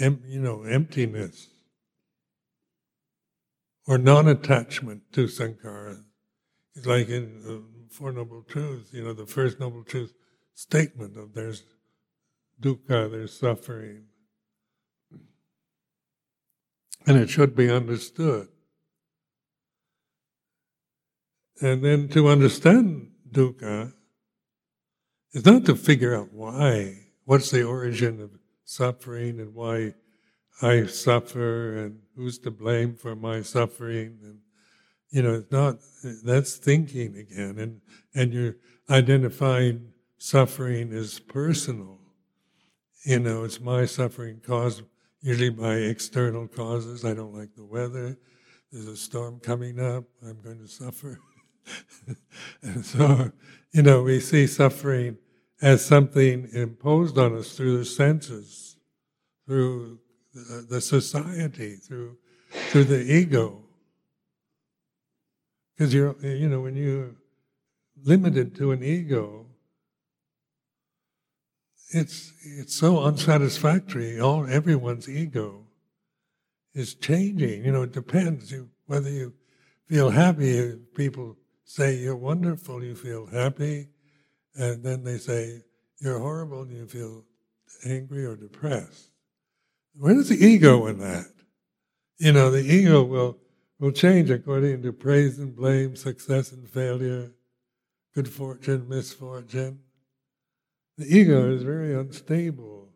Em, 0.00 0.22
you 0.26 0.40
know, 0.40 0.62
emptiness 0.62 1.48
or 3.86 3.98
non-attachment 3.98 5.02
to 5.12 5.26
sankhara. 5.26 6.04
It's 6.74 6.86
like 6.86 7.08
in 7.08 7.42
the 7.42 7.64
Four 7.90 8.12
Noble 8.12 8.42
Truths, 8.42 8.92
you 8.92 9.02
know, 9.02 9.14
the 9.14 9.26
first 9.26 9.58
Noble 9.58 9.82
Truth 9.82 10.12
statement 10.54 11.16
of 11.16 11.34
there's 11.34 11.64
dukkha, 12.60 13.10
there's 13.10 13.36
suffering, 13.38 14.04
and 17.06 17.16
it 17.16 17.30
should 17.30 17.56
be 17.56 17.70
understood. 17.70 18.48
And 21.60 21.82
then 21.82 22.08
to 22.10 22.28
understand 22.28 23.10
dukkha 23.30 23.94
is 25.32 25.44
not 25.44 25.64
to 25.64 25.74
figure 25.74 26.14
out 26.14 26.32
why, 26.32 27.06
what's 27.24 27.50
the 27.50 27.64
origin 27.64 28.20
of 28.20 28.30
suffering 28.68 29.40
and 29.40 29.54
why 29.54 29.94
I 30.60 30.86
suffer 30.86 31.76
and 31.76 32.00
who's 32.16 32.38
to 32.40 32.50
blame 32.50 32.94
for 32.94 33.14
my 33.14 33.42
suffering 33.42 34.18
and 34.22 34.38
you 35.10 35.22
know 35.22 35.34
it's 35.34 35.52
not 35.52 35.78
that's 36.24 36.56
thinking 36.56 37.16
again 37.16 37.58
and 37.58 37.80
and 38.14 38.32
you're 38.32 38.56
identifying 38.90 39.92
suffering 40.18 40.92
as 40.92 41.18
personal 41.20 41.98
you 43.04 43.20
know 43.20 43.44
it's 43.44 43.60
my 43.60 43.84
suffering 43.86 44.40
caused 44.44 44.82
usually 45.20 45.50
by 45.50 45.74
external 45.74 46.46
causes. 46.46 47.04
I 47.04 47.14
don't 47.14 47.34
like 47.34 47.54
the 47.54 47.64
weather. 47.64 48.16
There's 48.72 48.86
a 48.86 48.96
storm 48.96 49.40
coming 49.40 49.80
up. 49.80 50.04
I'm 50.22 50.40
going 50.40 50.58
to 50.58 50.68
suffer. 50.68 51.18
and 52.62 52.84
so, 52.84 53.32
you 53.72 53.82
know, 53.82 54.02
we 54.02 54.20
see 54.20 54.46
suffering 54.46 55.18
as 55.60 55.84
something 55.84 56.48
imposed 56.52 57.18
on 57.18 57.34
us 57.36 57.52
through 57.52 57.78
the 57.78 57.84
senses, 57.84 58.76
through 59.46 59.98
the, 60.68 60.80
society, 60.80 61.76
through 61.76 62.16
through 62.50 62.84
the 62.84 63.00
ego. 63.00 63.62
Because 65.76 65.94
you're, 65.94 66.16
you 66.22 66.48
know, 66.48 66.60
when 66.60 66.76
you're 66.76 67.14
limited 68.02 68.54
to 68.56 68.72
an 68.72 68.82
ego, 68.82 69.46
it's 71.90 72.32
it's 72.42 72.74
so 72.74 73.02
unsatisfactory. 73.04 74.20
All 74.20 74.46
everyone's 74.46 75.08
ego 75.08 75.66
is 76.74 76.94
changing. 76.94 77.64
You 77.64 77.72
know, 77.72 77.82
it 77.82 77.92
depends 77.92 78.50
you, 78.50 78.68
whether 78.86 79.10
you 79.10 79.32
feel 79.86 80.10
happy. 80.10 80.76
People 80.94 81.36
say 81.64 81.96
you're 81.96 82.16
wonderful, 82.16 82.82
you 82.82 82.94
feel 82.94 83.26
happy, 83.26 83.88
and 84.58 84.82
then 84.82 85.04
they 85.04 85.18
say 85.18 85.62
you're 86.00 86.18
horrible, 86.18 86.62
and 86.62 86.72
you 86.72 86.86
feel 86.86 87.24
angry 87.84 88.24
or 88.24 88.36
depressed. 88.36 89.10
Where 89.94 90.18
is 90.18 90.28
the 90.28 90.44
ego 90.44 90.86
in 90.86 90.98
that? 90.98 91.32
You 92.18 92.32
know, 92.32 92.50
the 92.50 92.62
ego 92.62 93.02
will 93.02 93.38
will 93.78 93.92
change 93.92 94.28
according 94.28 94.82
to 94.82 94.92
praise 94.92 95.38
and 95.38 95.54
blame, 95.54 95.94
success 95.94 96.50
and 96.52 96.68
failure, 96.68 97.32
good 98.14 98.28
fortune, 98.28 98.88
misfortune. 98.88 99.78
The 100.96 101.06
ego 101.06 101.52
is 101.52 101.62
very 101.62 101.94
unstable, 101.94 102.88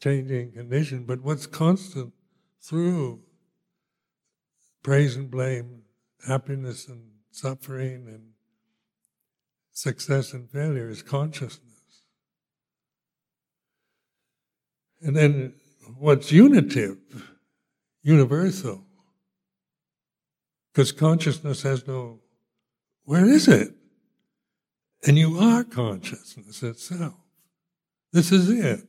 changing 0.00 0.52
condition, 0.52 1.04
but 1.04 1.20
what's 1.20 1.46
constant 1.46 2.12
through 2.62 3.22
praise 4.84 5.16
and 5.16 5.30
blame, 5.30 5.82
happiness 6.26 6.86
and 6.86 7.02
suffering, 7.32 8.06
and 8.06 8.29
success 9.80 10.34
and 10.34 10.50
failure 10.50 10.90
is 10.90 11.02
consciousness. 11.02 12.02
And 15.00 15.16
then 15.16 15.54
what's 15.98 16.30
unitive, 16.30 16.98
universal, 18.02 18.84
because 20.70 20.92
consciousness 20.92 21.62
has 21.62 21.86
no, 21.86 22.20
where 23.04 23.24
is 23.24 23.48
it? 23.48 23.70
And 25.06 25.16
you 25.16 25.38
are 25.38 25.64
consciousness 25.64 26.62
itself. 26.62 27.14
This 28.12 28.32
is 28.32 28.50
it. 28.50 28.86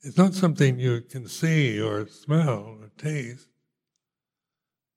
It's 0.00 0.16
not 0.16 0.32
something 0.32 0.78
you 0.78 1.02
can 1.02 1.28
see 1.28 1.78
or 1.78 2.08
smell 2.08 2.78
or 2.80 2.90
taste 2.96 3.48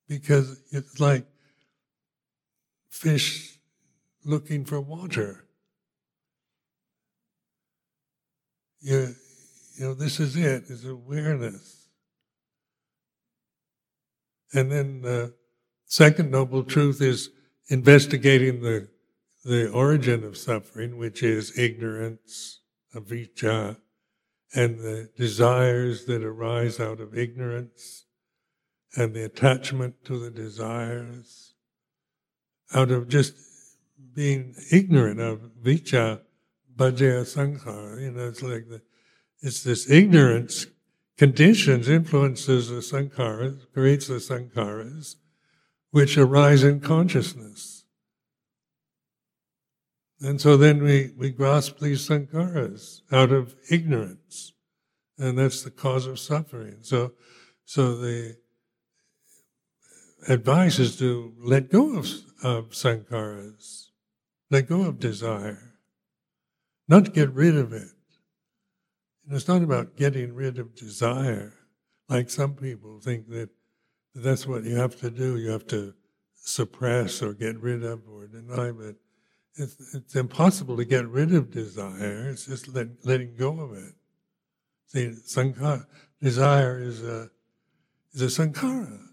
because 0.08 0.62
it's 0.72 1.02
like 1.02 1.26
fish 2.90 3.57
looking 4.28 4.66
for 4.66 4.80
water. 4.82 5.46
You, 8.80 9.16
you 9.78 9.86
know, 9.86 9.94
this 9.94 10.20
is 10.20 10.36
it, 10.36 10.66
is 10.68 10.86
awareness. 10.86 11.88
And 14.54 14.72
then 14.72 15.02
the 15.02 15.34
second 15.86 16.32
noble 16.32 16.64
truth 16.64 17.02
is 17.02 17.30
investigating 17.70 18.62
the, 18.62 18.90
the 19.44 19.70
origin 19.70 20.24
of 20.24 20.38
suffering, 20.38 20.98
which 20.98 21.24
is 21.24 21.58
ignorance 21.58 22.62
avijja, 22.96 23.72
uh, 23.72 23.76
and 24.56 24.80
the 24.80 25.10
desires 25.18 26.06
that 26.06 26.24
arise 26.24 26.80
out 26.80 27.00
of 27.02 27.18
ignorance, 27.18 28.06
and 28.96 29.14
the 29.14 29.26
attachment 29.26 30.06
to 30.06 30.18
the 30.18 30.32
desires, 30.32 31.54
out 32.74 32.92
of 32.92 33.10
just 33.10 33.34
being 34.18 34.56
ignorant 34.72 35.20
of 35.20 35.40
vicca, 35.64 36.20
paccaya 36.76 37.22
sankhara. 37.22 38.02
You 38.02 38.12
know, 38.12 38.28
it's 38.28 38.42
like 38.42 38.68
the, 38.68 38.82
it's 39.42 39.62
this 39.62 39.88
ignorance 39.92 40.66
conditions 41.20 41.88
influences 41.88 42.70
the 42.70 42.78
sankharas, 42.78 43.72
creates 43.72 44.08
the 44.08 44.16
sankharas, 44.16 45.18
which 45.92 46.18
arise 46.18 46.64
in 46.64 46.80
consciousness. 46.80 47.86
And 50.20 50.42
so 50.42 50.58
then 50.58 50.82
we, 50.82 51.12
we 51.16 51.30
grasp 51.30 51.78
these 51.78 52.10
sankharas 52.10 53.02
out 53.12 53.32
of 53.32 53.56
ignorance. 53.70 54.52
And 55.20 55.38
that's 55.38 55.62
the 55.62 55.70
cause 55.70 56.08
of 56.08 56.18
suffering. 56.18 56.78
So, 56.82 57.12
so 57.66 57.96
the 57.96 58.38
advice 60.28 60.80
is 60.80 60.98
to 60.98 61.36
let 61.38 61.70
go 61.72 62.00
of, 62.00 62.08
of 62.44 62.70
sankharas, 62.72 63.87
let 64.50 64.68
go 64.68 64.84
of 64.84 65.00
desire, 65.00 65.74
not 66.88 67.14
get 67.14 67.32
rid 67.32 67.56
of 67.56 67.74
it. 67.74 67.90
And 69.26 69.36
it's 69.36 69.48
not 69.48 69.62
about 69.62 69.98
getting 69.98 70.34
rid 70.34 70.58
of 70.58 70.76
desire, 70.76 71.54
like 72.08 72.30
some 72.30 72.56
people 72.56 73.00
think 73.00 73.30
that 73.30 73.50
that's 74.16 74.48
what 74.48 74.64
you 74.64 74.76
have 74.76 75.00
to 75.02 75.12
do. 75.12 75.38
You 75.38 75.52
have 75.52 75.68
to 75.68 75.94
suppress 76.34 77.22
or 77.22 77.34
get 77.34 77.60
rid 77.60 77.84
of 77.84 78.08
or 78.08 78.28
deny, 78.28 78.72
but 78.72 78.96
it's, 79.56 79.94
it's 79.94 80.16
impossible 80.16 80.78
to 80.78 80.86
get 80.86 81.08
rid 81.08 81.34
of 81.34 81.52
desire. 81.52 82.30
It's 82.30 82.46
just 82.46 82.74
let, 82.74 82.88
letting 83.04 83.36
go 83.36 83.60
of 83.60 83.74
it. 83.74 83.94
See, 84.88 85.08
sankhara, 85.08 85.86
desire 86.22 86.80
is 86.80 87.04
a, 87.04 87.30
is 88.14 88.22
a 88.22 88.42
sankhara. 88.42 89.07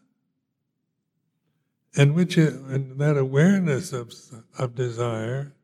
And 1.97 2.15
which 2.15 2.37
and 2.37 2.99
that 2.99 3.17
awareness 3.17 3.93
of, 3.93 4.13
of 4.59 4.75
desire 4.75 5.55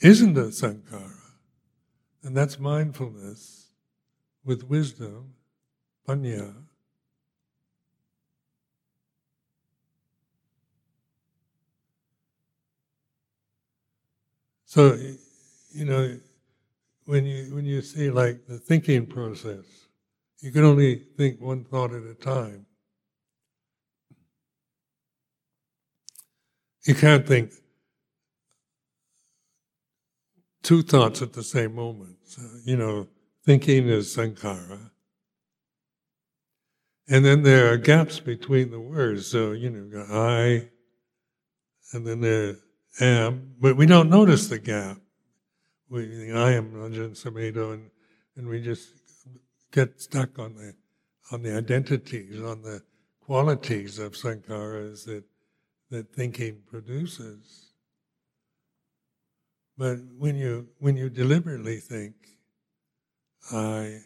isn't 0.00 0.36
a 0.36 0.46
sankhara. 0.46 1.20
And 2.22 2.36
that's 2.36 2.58
mindfulness 2.58 3.68
with 4.44 4.64
wisdom, 4.64 5.34
panya. 6.08 6.54
So, 14.64 14.98
you 15.70 15.84
know, 15.84 16.18
when 17.04 17.24
you 17.24 17.54
when 17.54 17.64
you 17.64 17.80
see 17.82 18.10
like 18.10 18.46
the 18.48 18.58
thinking 18.58 19.06
process, 19.06 19.64
you 20.40 20.50
can 20.50 20.64
only 20.64 20.96
think 21.16 21.40
one 21.40 21.62
thought 21.64 21.92
at 21.92 22.02
a 22.02 22.14
time. 22.14 22.66
You 26.86 26.94
can't 26.94 27.26
think 27.26 27.52
two 30.62 30.82
thoughts 30.82 31.22
at 31.22 31.32
the 31.32 31.42
same 31.42 31.74
moment. 31.74 32.16
So, 32.26 32.42
you 32.64 32.76
know, 32.76 33.08
thinking 33.44 33.88
is 33.88 34.14
sankhara. 34.14 34.90
And 37.08 37.24
then 37.24 37.42
there 37.42 37.72
are 37.72 37.76
gaps 37.76 38.18
between 38.20 38.70
the 38.70 38.80
words. 38.80 39.26
So, 39.26 39.52
you 39.52 39.70
know, 39.70 40.06
I, 40.10 40.70
and 41.92 42.06
then 42.06 42.20
there 42.20 42.56
am, 43.00 43.54
but 43.60 43.76
we 43.76 43.86
don't 43.86 44.10
notice 44.10 44.48
the 44.48 44.58
gap. 44.58 44.98
We 45.88 46.06
think 46.06 46.34
I 46.34 46.52
am 46.52 46.72
Ajahn 46.72 47.10
Sumedho, 47.10 47.74
and, 47.74 47.90
and 48.36 48.48
we 48.48 48.60
just 48.60 48.88
get 49.70 50.00
stuck 50.00 50.38
on 50.38 50.54
the 50.54 50.74
on 51.32 51.42
the 51.42 51.56
identities, 51.56 52.40
on 52.42 52.62
the 52.62 52.82
qualities 53.20 53.98
of 53.98 54.12
sankharas 54.12 55.06
that 55.06 55.24
that 55.94 56.12
thinking 56.12 56.58
produces. 56.66 57.70
But 59.78 59.98
when 60.18 60.34
you 60.36 60.68
when 60.78 60.96
you 60.96 61.08
deliberately 61.08 61.76
think, 61.76 62.14
I 63.52 64.00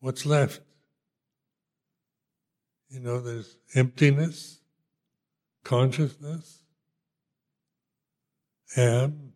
what's 0.00 0.26
left? 0.26 0.60
You 2.90 3.00
know, 3.00 3.20
there's 3.20 3.56
emptiness, 3.74 4.60
consciousness, 5.64 6.62
am, 8.76 9.32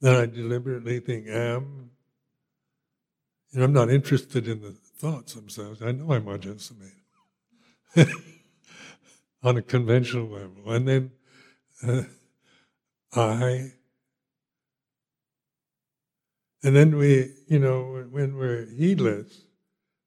then 0.00 0.16
I 0.16 0.26
deliberately 0.26 1.00
think 1.00 1.28
am. 1.28 1.90
You 3.50 3.58
know, 3.58 3.64
I'm 3.64 3.72
not 3.72 3.90
interested 3.90 4.48
in 4.48 4.60
the 4.60 4.72
thoughts 4.72 5.34
themselves. 5.34 5.82
I 5.82 5.92
know 5.92 6.12
I'm 6.12 6.24
Sumedho 6.24 6.92
on 9.46 9.56
a 9.56 9.62
conventional 9.62 10.26
level. 10.26 10.72
And 10.72 10.88
then 10.88 11.10
uh, 11.86 12.02
I, 13.14 13.70
and 16.64 16.74
then 16.74 16.96
we, 16.96 17.32
you 17.46 17.60
know, 17.60 18.04
when 18.10 18.36
we're 18.36 18.66
heedless, 18.66 19.42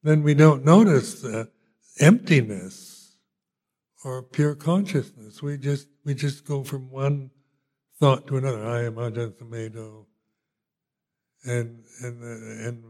then 0.02 0.22
we 0.22 0.34
don't 0.34 0.62
notice 0.62 1.22
the 1.22 1.50
emptiness 2.00 3.16
or 4.04 4.22
pure 4.22 4.54
consciousness. 4.54 5.42
We 5.42 5.56
just 5.56 5.88
we 6.04 6.14
just 6.14 6.44
go 6.44 6.62
from 6.62 6.90
one 6.90 7.30
thought 7.98 8.26
to 8.26 8.36
another. 8.36 8.66
I 8.66 8.84
am 8.84 8.96
Ajahn 8.96 9.32
Sumedho, 9.32 10.04
and 11.44 11.82
and 12.02 12.22
uh, 12.22 12.68
and 12.68 12.84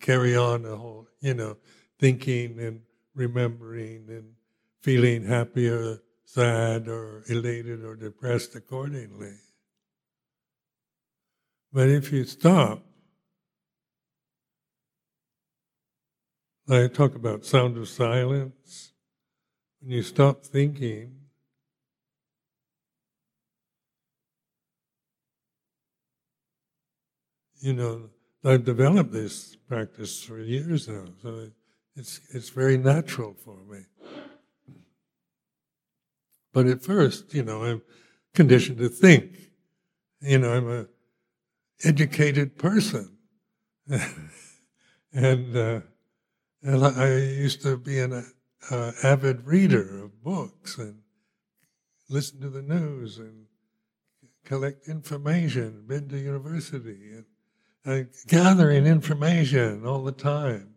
carry 0.00 0.36
on 0.36 0.64
a 0.66 0.76
whole, 0.76 1.08
you 1.20 1.34
know, 1.34 1.56
thinking 1.98 2.60
and 2.60 2.82
remembering 3.16 4.06
and 4.08 4.35
feeling 4.82 5.24
happy 5.24 5.68
or 5.68 6.02
sad 6.24 6.88
or 6.88 7.24
elated 7.28 7.84
or 7.84 7.96
depressed 7.96 8.54
accordingly. 8.54 9.34
But 11.72 11.88
if 11.88 12.12
you 12.12 12.24
stop, 12.24 12.84
I 16.68 16.88
talk 16.88 17.14
about 17.14 17.44
sound 17.44 17.76
of 17.76 17.88
silence 17.88 18.92
when 19.80 19.92
you 19.92 20.02
stop 20.02 20.44
thinking, 20.44 21.14
you 27.60 27.72
know, 27.72 28.10
I've 28.44 28.64
developed 28.64 29.12
this 29.12 29.56
practice 29.68 30.22
for 30.22 30.38
years 30.38 30.88
now, 30.88 31.04
so 31.22 31.50
it's 31.94 32.20
it's 32.32 32.50
very 32.50 32.78
natural 32.78 33.34
for 33.44 33.56
me. 33.64 33.84
But 36.56 36.68
at 36.68 36.82
first, 36.82 37.34
you 37.34 37.42
know, 37.42 37.64
I'm 37.64 37.82
conditioned 38.32 38.78
to 38.78 38.88
think. 38.88 39.50
You 40.22 40.38
know, 40.38 40.54
I'm 40.54 40.70
a 40.70 40.86
educated 41.84 42.56
person, 42.56 43.18
and 45.12 45.54
uh, 45.54 45.80
and 46.62 46.82
I 46.82 47.14
used 47.14 47.60
to 47.60 47.76
be 47.76 47.98
an 47.98 48.32
uh, 48.70 48.92
avid 49.02 49.44
reader 49.44 50.02
of 50.02 50.24
books 50.24 50.78
and 50.78 51.00
listen 52.08 52.40
to 52.40 52.48
the 52.48 52.62
news 52.62 53.18
and 53.18 53.44
collect 54.46 54.88
information, 54.88 55.84
been 55.86 56.08
to 56.08 56.16
university 56.16 57.22
and 57.84 58.08
gathering 58.28 58.86
information 58.86 59.84
all 59.84 60.02
the 60.02 60.10
time. 60.10 60.70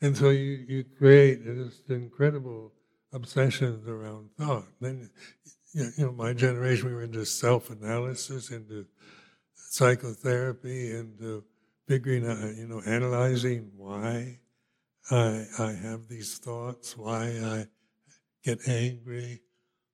And 0.00 0.16
so 0.16 0.30
you, 0.30 0.64
you 0.68 0.84
create 0.98 1.44
this 1.44 1.82
incredible 1.88 2.73
obsessions 3.14 3.88
around 3.88 4.28
thought. 4.38 4.66
Then, 4.80 5.08
you 5.72 5.90
know, 5.98 6.12
my 6.12 6.32
generation, 6.32 6.88
we 6.88 6.94
were 6.94 7.04
into 7.04 7.24
self-analysis, 7.24 8.50
into 8.50 8.86
psychotherapy, 9.54 10.90
into 10.90 11.44
figuring 11.88 12.26
out, 12.26 12.38
you 12.56 12.66
know, 12.66 12.82
analyzing 12.86 13.70
why 13.76 14.40
I, 15.10 15.44
I 15.58 15.72
have 15.72 16.08
these 16.08 16.38
thoughts, 16.38 16.96
why 16.96 17.28
I 17.42 17.66
get 18.44 18.68
angry, 18.68 19.40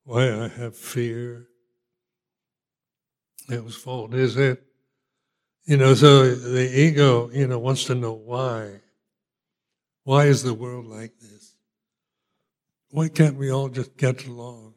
why 0.04 0.33
I 0.33 0.48
have 0.48 0.76
fear. 0.76 1.46
Whose 3.48 3.76
fault 3.76 4.14
is 4.14 4.37
it? 4.37 4.62
You 5.64 5.76
know, 5.76 5.94
so 5.94 6.35
the 6.35 6.70
ego, 6.80 7.30
you 7.33 7.46
know, 7.46 7.59
wants 7.59 7.85
to 7.85 7.94
know 7.94 8.12
why. 8.12 8.80
Why 10.04 10.26
is 10.26 10.42
the 10.42 10.54
world 10.54 10.87
like 10.87 11.18
this? 11.20 11.39
Why 12.90 13.09
can't 13.09 13.37
we 13.37 13.50
all 13.50 13.68
just 13.68 13.96
get 13.96 14.26
along? 14.26 14.74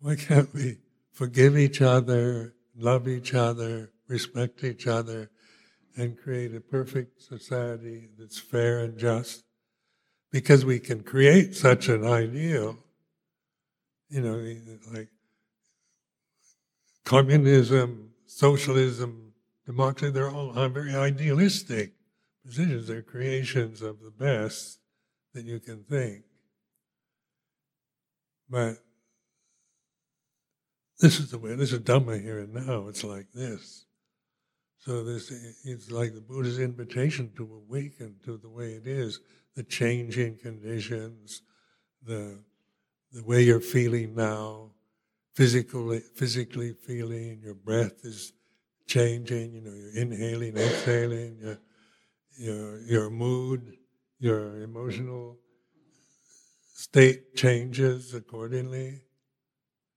Why 0.00 0.16
can't 0.16 0.52
we 0.54 0.78
forgive 1.12 1.56
each 1.56 1.80
other, 1.80 2.54
love 2.76 3.08
each 3.08 3.34
other, 3.34 3.90
respect 4.08 4.64
each 4.64 4.86
other, 4.86 5.30
and 5.96 6.18
create 6.18 6.54
a 6.54 6.60
perfect 6.60 7.22
society 7.22 8.08
that's 8.18 8.38
fair 8.38 8.80
and 8.80 8.98
just. 8.98 9.44
Because 10.30 10.64
we 10.64 10.78
can 10.78 11.02
create 11.02 11.54
such 11.54 11.88
an 11.88 12.04
ideal, 12.04 12.76
you 14.10 14.20
know, 14.20 14.36
like 14.92 15.08
communism, 17.04 18.10
socialism, 18.26 19.32
democracy, 19.64 20.12
they're 20.12 20.30
all 20.30 20.52
very 20.68 20.94
idealistic 20.94 21.94
positions. 22.44 22.88
They're 22.88 23.00
creations 23.02 23.80
of 23.80 24.00
the 24.02 24.10
best 24.10 24.80
that 25.32 25.44
you 25.44 25.60
can 25.60 25.84
think. 25.84 26.25
But 28.48 28.78
this 31.00 31.18
is 31.18 31.30
the 31.30 31.38
way, 31.38 31.54
this 31.54 31.72
is 31.72 31.80
Dhamma 31.80 32.22
here 32.22 32.38
and 32.38 32.54
now. 32.54 32.88
It's 32.88 33.04
like 33.04 33.26
this. 33.34 33.84
So 34.78 35.02
this 35.02 35.32
it's 35.64 35.90
like 35.90 36.14
the 36.14 36.20
Buddha's 36.20 36.60
invitation 36.60 37.32
to 37.36 37.42
awaken 37.42 38.16
to 38.24 38.36
the 38.36 38.48
way 38.48 38.72
it 38.74 38.86
is, 38.86 39.20
the 39.56 39.64
changing 39.64 40.38
conditions, 40.38 41.42
the 42.02 42.38
the 43.12 43.24
way 43.24 43.42
you're 43.42 43.60
feeling 43.60 44.14
now, 44.14 44.70
physically, 45.34 46.00
physically 46.14 46.72
feeling, 46.72 47.40
your 47.42 47.54
breath 47.54 48.04
is 48.04 48.32
changing, 48.86 49.54
you 49.54 49.60
know, 49.60 49.72
you're 49.72 50.02
inhaling, 50.02 50.56
exhaling, 50.56 51.38
your, 51.40 51.58
your, 52.38 52.80
your 52.82 53.10
mood, 53.10 53.76
your 54.18 54.62
emotional 54.62 55.38
state 56.76 57.34
changes 57.34 58.12
accordingly 58.12 59.00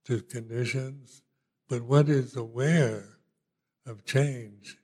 to 0.06 0.22
conditions. 0.22 1.24
But 1.68 1.84
what 1.84 2.08
is 2.08 2.38
aware 2.38 3.04
of 3.86 4.06
change 4.06 4.78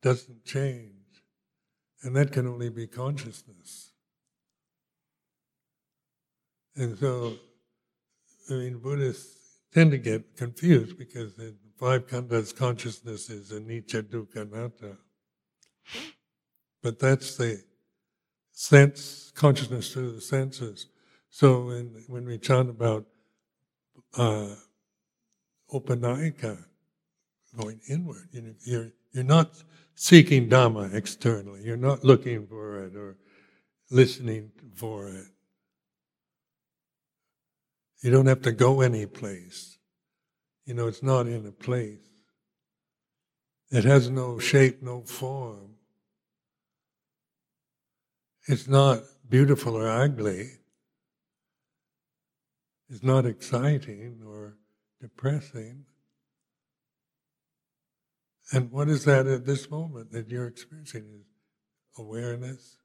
doesn't 0.00 0.46
change. 0.46 0.94
And 2.02 2.16
that 2.16 2.32
can 2.32 2.46
only 2.46 2.70
be 2.70 2.86
consciousness. 2.86 3.90
And 6.74 6.98
so, 6.98 7.34
I 8.48 8.54
mean, 8.54 8.78
Buddhists 8.78 9.58
tend 9.74 9.90
to 9.90 9.98
get 9.98 10.38
confused 10.38 10.96
because 10.96 11.34
the 11.34 11.54
five 11.78 12.08
khandhas 12.08 12.56
consciousness 12.56 13.28
is 13.28 13.52
anicca 13.52 14.02
dukkha 14.04 14.50
anatta. 14.50 14.96
But 16.82 16.98
that's 16.98 17.36
the 17.36 17.62
sense, 18.52 19.30
consciousness 19.34 19.92
through 19.92 20.12
the 20.12 20.22
senses. 20.22 20.86
So 21.30 21.66
when, 21.66 22.04
when 22.08 22.26
we 22.26 22.38
chant 22.38 22.68
about 22.68 23.06
uh, 24.16 24.54
opanayika, 25.72 26.64
going 27.56 27.80
inward, 27.88 28.28
you 28.32 28.42
know, 28.42 28.54
you're, 28.64 28.92
you're 29.12 29.24
not 29.24 29.62
seeking 29.94 30.48
Dhamma 30.48 30.94
externally. 30.94 31.62
You're 31.62 31.76
not 31.76 32.04
looking 32.04 32.46
for 32.46 32.84
it 32.84 32.96
or 32.96 33.16
listening 33.90 34.50
for 34.74 35.08
it. 35.08 35.26
You 38.02 38.10
don't 38.10 38.26
have 38.26 38.42
to 38.42 38.52
go 38.52 38.80
any 38.80 39.06
place. 39.06 39.78
You 40.64 40.74
know, 40.74 40.88
it's 40.88 41.02
not 41.02 41.26
in 41.26 41.46
a 41.46 41.52
place. 41.52 41.98
It 43.70 43.84
has 43.84 44.10
no 44.10 44.38
shape, 44.38 44.82
no 44.82 45.02
form. 45.02 45.74
It's 48.46 48.66
not 48.66 49.02
beautiful 49.28 49.76
or 49.76 49.88
ugly. 49.88 50.50
It's 52.90 53.02
not 53.02 53.24
exciting 53.24 54.20
or 54.26 54.56
depressing. 55.00 55.84
And 58.52 58.70
what 58.72 58.88
is 58.88 59.04
that 59.04 59.26
at 59.26 59.46
this 59.46 59.70
moment 59.70 60.10
that 60.10 60.28
you're 60.28 60.48
experiencing? 60.48 61.04
Is 61.20 61.30
awareness. 61.98 62.78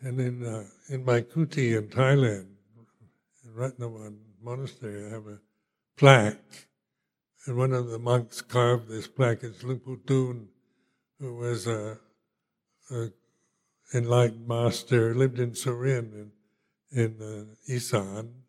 And 0.00 0.18
in 0.18 0.46
uh, 0.46 0.64
in 0.88 1.04
my 1.04 1.20
kuti 1.20 1.76
in 1.76 1.88
Thailand, 1.88 2.46
in 3.44 3.50
Ratanawan 3.54 4.16
Monastery, 4.42 5.06
I 5.06 5.10
have 5.10 5.26
a 5.26 5.40
plaque, 5.96 6.68
and 7.44 7.56
one 7.56 7.74
of 7.74 7.88
the 7.88 7.98
monks 7.98 8.40
carved 8.40 8.88
this 8.88 9.06
plaque. 9.06 9.42
It's 9.42 9.62
Luang 9.62 9.80
Pu 9.80 10.00
Dune, 10.06 10.48
who 11.18 11.36
was 11.36 11.66
a, 11.66 11.98
a 12.90 13.08
enlightened 13.92 14.46
master, 14.46 15.14
lived 15.14 15.38
in 15.38 15.52
Surin 15.52 16.12
in 16.12 16.32
in 16.92 17.22
uh, 17.22 17.72
Isan, 17.72 18.42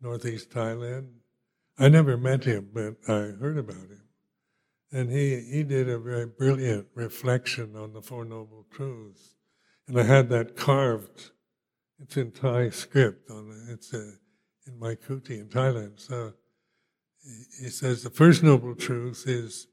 northeast 0.00 0.50
Thailand 0.50 1.22
I 1.78 1.88
never 1.88 2.16
met 2.16 2.44
him, 2.44 2.68
but 2.72 2.96
I 3.08 3.32
heard 3.40 3.58
about 3.58 3.76
him. 3.76 4.02
And 4.92 5.10
he, 5.10 5.40
he 5.40 5.62
did 5.62 5.88
a 5.88 5.98
very 5.98 6.26
brilliant 6.26 6.88
reflection 6.94 7.76
on 7.76 7.94
the 7.94 8.02
Four 8.02 8.24
Noble 8.24 8.66
Truths. 8.70 9.34
And 9.88 9.98
I 9.98 10.02
had 10.02 10.28
that 10.28 10.54
carved. 10.54 11.30
It's 11.98 12.16
in 12.16 12.30
Thai 12.30 12.70
script. 12.70 13.30
On 13.30 13.66
it's 13.70 13.92
uh, 13.94 14.12
in 14.66 14.78
my 14.78 14.94
kuti 14.94 15.40
in 15.40 15.48
Thailand. 15.48 15.98
So 15.98 16.34
he 17.60 17.68
says 17.68 18.02
the 18.02 18.10
first 18.10 18.42
noble 18.42 18.74
truth 18.74 19.24
is 19.26 19.68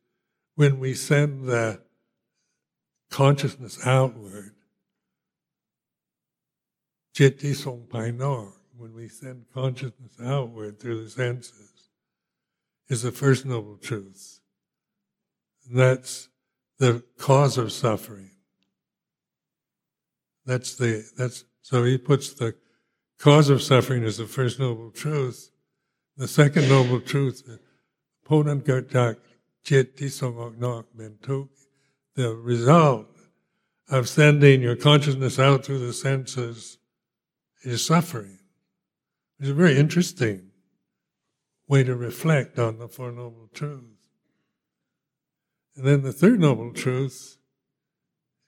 when 0.56 0.80
we 0.80 0.93
send 0.93 1.47
the 1.47 1.82
consciousness 3.10 3.86
outward, 3.86 4.56
jitti 7.20 7.54
song 7.54 7.86
pai 7.90 8.12
when 8.12 8.96
we 8.96 9.10
send 9.10 9.44
consciousness 9.54 10.14
outward 10.24 10.80
through 10.80 11.04
the 11.04 11.10
senses, 11.10 11.90
is 12.88 13.02
the 13.02 13.12
first 13.12 13.46
noble 13.46 13.76
truth. 13.76 14.40
That's 15.70 16.30
the 16.78 17.04
cause 17.18 17.58
of 17.58 17.74
suffering. 17.74 18.32
That's 20.46 20.76
the 20.76 21.04
that's 21.18 21.44
so 21.62 21.84
he 21.84 21.98
puts 21.98 22.32
the 22.34 22.56
cause 23.20 23.50
of 23.50 23.62
suffering 23.62 24.06
as 24.06 24.18
the 24.18 24.26
first 24.26 24.58
noble 24.58 24.90
truth. 24.90 25.52
The 26.16 26.28
second 26.28 26.70
noble 26.70 27.02
truth, 27.02 27.44
the 32.16 32.36
result 32.36 33.08
of 33.90 34.08
sending 34.08 34.62
your 34.62 34.76
consciousness 34.78 35.38
out 35.38 35.66
through 35.66 35.80
the 35.80 35.94
senses 35.94 36.79
is 37.62 37.86
suffering. 37.86 38.39
It's 39.39 39.50
a 39.50 39.54
very 39.54 39.78
interesting 39.78 40.52
way 41.67 41.84
to 41.84 41.95
reflect 41.95 42.60
on 42.60 42.80
the 42.80 42.88
Four 42.88 43.12
Noble 43.12 43.48
Truths. 43.54 43.86
And 45.76 45.86
then 45.86 46.02
the 46.02 46.12
third 46.12 46.41
Noble 46.41 46.74
Truth 46.74 47.38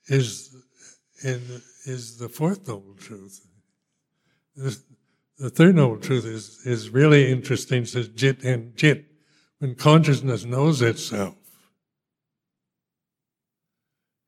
is, 0.07 0.53
in, 1.23 1.61
is 1.85 2.17
the 2.17 2.27
fourth 2.27 2.67
Noble 2.67 2.95
Truth. 2.95 3.47
This, 4.55 4.81
the 5.37 5.49
third 5.49 5.75
Noble 5.75 5.97
Truth 5.97 6.25
is, 6.25 6.59
is 6.65 6.89
really 6.89 7.31
interesting. 7.31 7.83
It 7.83 7.87
says 7.87 8.09
jit 8.09 8.43
and 8.43 8.75
jit, 8.75 9.05
when 9.59 9.75
consciousness 9.75 10.43
knows 10.43 10.81
itself. 10.81 11.35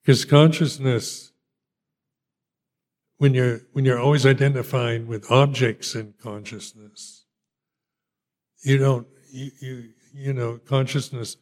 Because 0.02 0.24
consciousness, 0.24 1.33
when 3.24 3.34
you're, 3.34 3.62
when 3.72 3.86
you're 3.86 4.02
always 4.02 4.26
identifying 4.26 5.08
with 5.08 5.32
objects 5.32 5.96
in 5.96 6.14
consciousness, 6.22 7.24
you 8.64 8.78
don't 8.78 9.08
you, 9.32 9.50
you 9.62 9.90
you 10.14 10.34
know 10.34 10.60
consciousness 10.66 11.38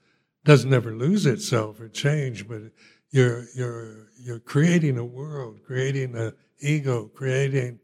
doesn't 0.46 0.76
ever 0.76 0.92
lose 0.94 1.26
itself 1.26 1.80
or 1.80 1.90
change 1.90 2.48
but 2.48 2.62
you're 3.10 3.46
you're 3.56 4.10
you're 4.20 4.40
creating 4.40 5.00
a 5.00 5.04
world 5.04 5.60
creating 5.66 6.16
a 6.16 6.32
ego 6.60 7.10
creating 7.16 7.80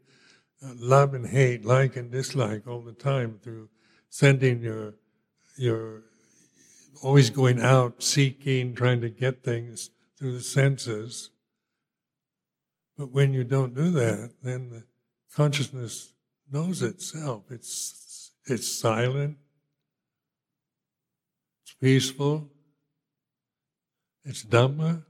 uh, 0.64 0.72
love 0.76 1.12
and 1.14 1.26
hate 1.26 1.64
like 1.64 1.96
and 1.96 2.12
dislike 2.12 2.68
all 2.68 2.80
the 2.80 2.92
time 2.92 3.36
through 3.42 3.68
sending 4.10 4.62
your 4.62 4.94
your 5.56 6.02
always 7.02 7.30
going 7.30 7.60
out 7.60 8.00
seeking 8.00 8.76
trying 8.76 9.00
to 9.00 9.10
get 9.10 9.42
things 9.42 9.90
through 10.16 10.32
the 10.32 10.40
senses 10.40 11.30
but 12.98 13.10
when 13.12 13.32
you 13.32 13.44
don't 13.44 13.74
do 13.74 13.90
that 13.90 14.32
then 14.42 14.68
the 14.68 14.82
consciousness 15.34 16.12
knows 16.50 16.82
itself 16.82 17.44
it's 17.50 18.08
it's 18.50 18.66
silent. 18.66 19.36
It's 21.64 21.74
peaceful. 21.74 22.50
It's 24.24 24.42
Dhamma. 24.42 25.04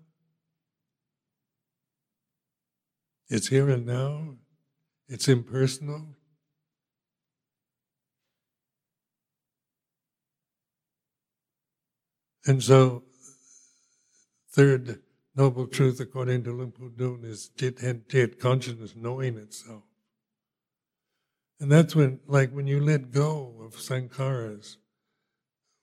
It's 3.28 3.46
here 3.46 3.68
and 3.68 3.86
now. 3.86 4.34
It's 5.08 5.28
impersonal. 5.28 6.16
And 12.44 12.62
so, 12.62 13.04
third 14.50 15.00
noble 15.38 15.68
truth 15.68 16.00
according 16.00 16.42
to 16.42 16.50
Luang 16.50 16.72
Pu 16.72 16.90
Dune 16.90 17.24
is 17.24 17.48
Jit 17.50 17.80
and 17.80 18.06
Tit, 18.08 18.40
consciousness 18.40 18.94
knowing 18.96 19.38
itself. 19.38 19.84
And 21.60 21.70
that's 21.70 21.94
when, 21.94 22.18
like, 22.26 22.50
when 22.50 22.66
you 22.66 22.80
let 22.80 23.12
go 23.12 23.54
of 23.60 23.76
sankharas, 23.76 24.76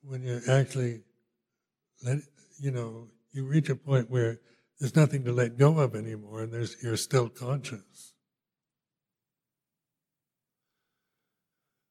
when 0.03 0.23
you 0.23 0.41
actually 0.49 1.03
let, 2.03 2.19
you 2.59 2.71
know, 2.71 3.07
you 3.31 3.45
reach 3.45 3.69
a 3.69 3.75
point 3.75 4.09
where 4.09 4.39
there's 4.79 4.95
nothing 4.95 5.23
to 5.23 5.31
let 5.31 5.57
go 5.57 5.79
of 5.79 5.95
anymore, 5.95 6.41
and 6.41 6.51
there's 6.51 6.75
you're 6.83 6.97
still 6.97 7.29
conscious. 7.29 8.13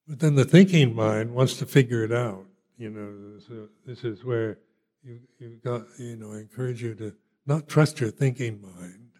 But 0.06 0.20
then 0.20 0.34
the 0.34 0.44
thinking 0.44 0.94
mind 0.94 1.34
wants 1.34 1.56
to 1.58 1.66
figure 1.66 2.04
it 2.04 2.12
out. 2.12 2.44
You 2.76 2.90
know, 2.90 3.40
so 3.40 3.68
this 3.86 4.04
is 4.04 4.22
where 4.22 4.58
you 5.02 5.20
you 5.38 5.58
got 5.64 5.82
you 5.98 6.16
know 6.16 6.32
I 6.32 6.40
encourage 6.40 6.82
you 6.82 6.94
to 6.96 7.14
not 7.46 7.68
trust 7.68 8.00
your 8.00 8.10
thinking 8.10 8.60
mind 8.62 9.10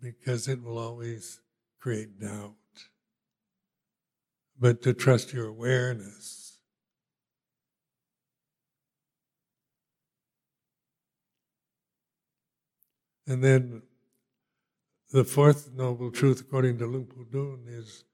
because 0.00 0.48
it 0.48 0.62
will 0.62 0.78
always 0.78 1.40
create 1.80 2.20
doubt 2.20 2.54
but 4.62 4.80
to 4.80 4.94
trust 4.94 5.32
your 5.32 5.46
awareness. 5.46 6.58
And 13.26 13.42
then 13.42 13.82
the 15.10 15.24
fourth 15.24 15.70
noble 15.74 16.12
truth, 16.12 16.40
according 16.40 16.78
to 16.78 16.86
Luang 16.86 17.06
Pu 17.06 17.26
Dune, 17.32 17.64
is 17.66 18.04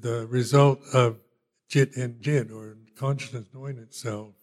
the 0.00 0.26
result 0.26 0.80
of 0.94 1.18
jit 1.68 1.96
and 1.96 2.20
jit, 2.22 2.50
or 2.50 2.78
consciousness 2.96 3.48
knowing 3.52 3.76
itself. 3.76 4.37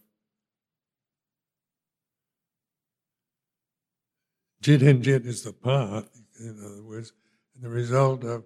Jit 4.66 4.82
and 4.82 5.04
jit 5.04 5.28
is 5.28 5.44
the 5.44 5.54
path, 5.54 6.10
in 6.40 6.60
other 6.66 6.82
words, 6.82 7.14
and 7.54 7.64
the 7.64 7.70
result 7.70 8.24
of, 8.24 8.46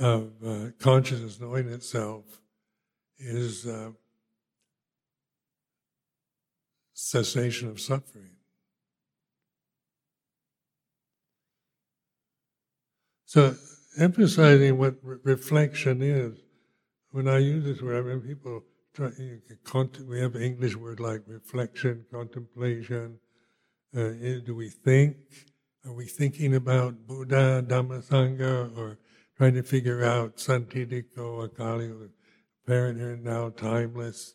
of 0.00 0.32
uh, 0.44 0.70
consciousness 0.80 1.38
knowing 1.38 1.68
itself 1.68 2.24
is 3.18 3.64
uh, 3.64 3.92
cessation 6.92 7.68
of 7.68 7.80
suffering. 7.80 8.32
So, 13.26 13.54
emphasizing 13.96 14.76
what 14.76 14.96
re- 15.04 15.18
reflection 15.22 16.02
is, 16.02 16.36
when 17.12 17.28
I 17.28 17.38
use 17.38 17.62
this 17.64 17.80
word, 17.80 18.04
I 18.04 18.08
mean, 18.08 18.22
people 18.22 18.64
try, 18.92 19.12
we 20.08 20.18
have 20.18 20.34
English 20.34 20.74
word 20.74 20.98
like 20.98 21.22
reflection, 21.28 22.06
contemplation. 22.10 23.20
Uh, 23.96 24.10
do 24.44 24.56
we 24.56 24.68
think? 24.68 25.16
Are 25.86 25.92
we 25.92 26.06
thinking 26.06 26.56
about 26.56 27.06
Buddha, 27.06 27.64
Dhammasangha, 27.64 28.76
or 28.76 28.98
trying 29.36 29.54
to 29.54 29.62
figure 29.62 30.04
out 30.04 30.38
Sanditthiko, 30.38 31.44
Akali, 31.44 31.92
apparent 32.64 32.98
here 32.98 33.16
now, 33.16 33.50
timeless? 33.50 34.34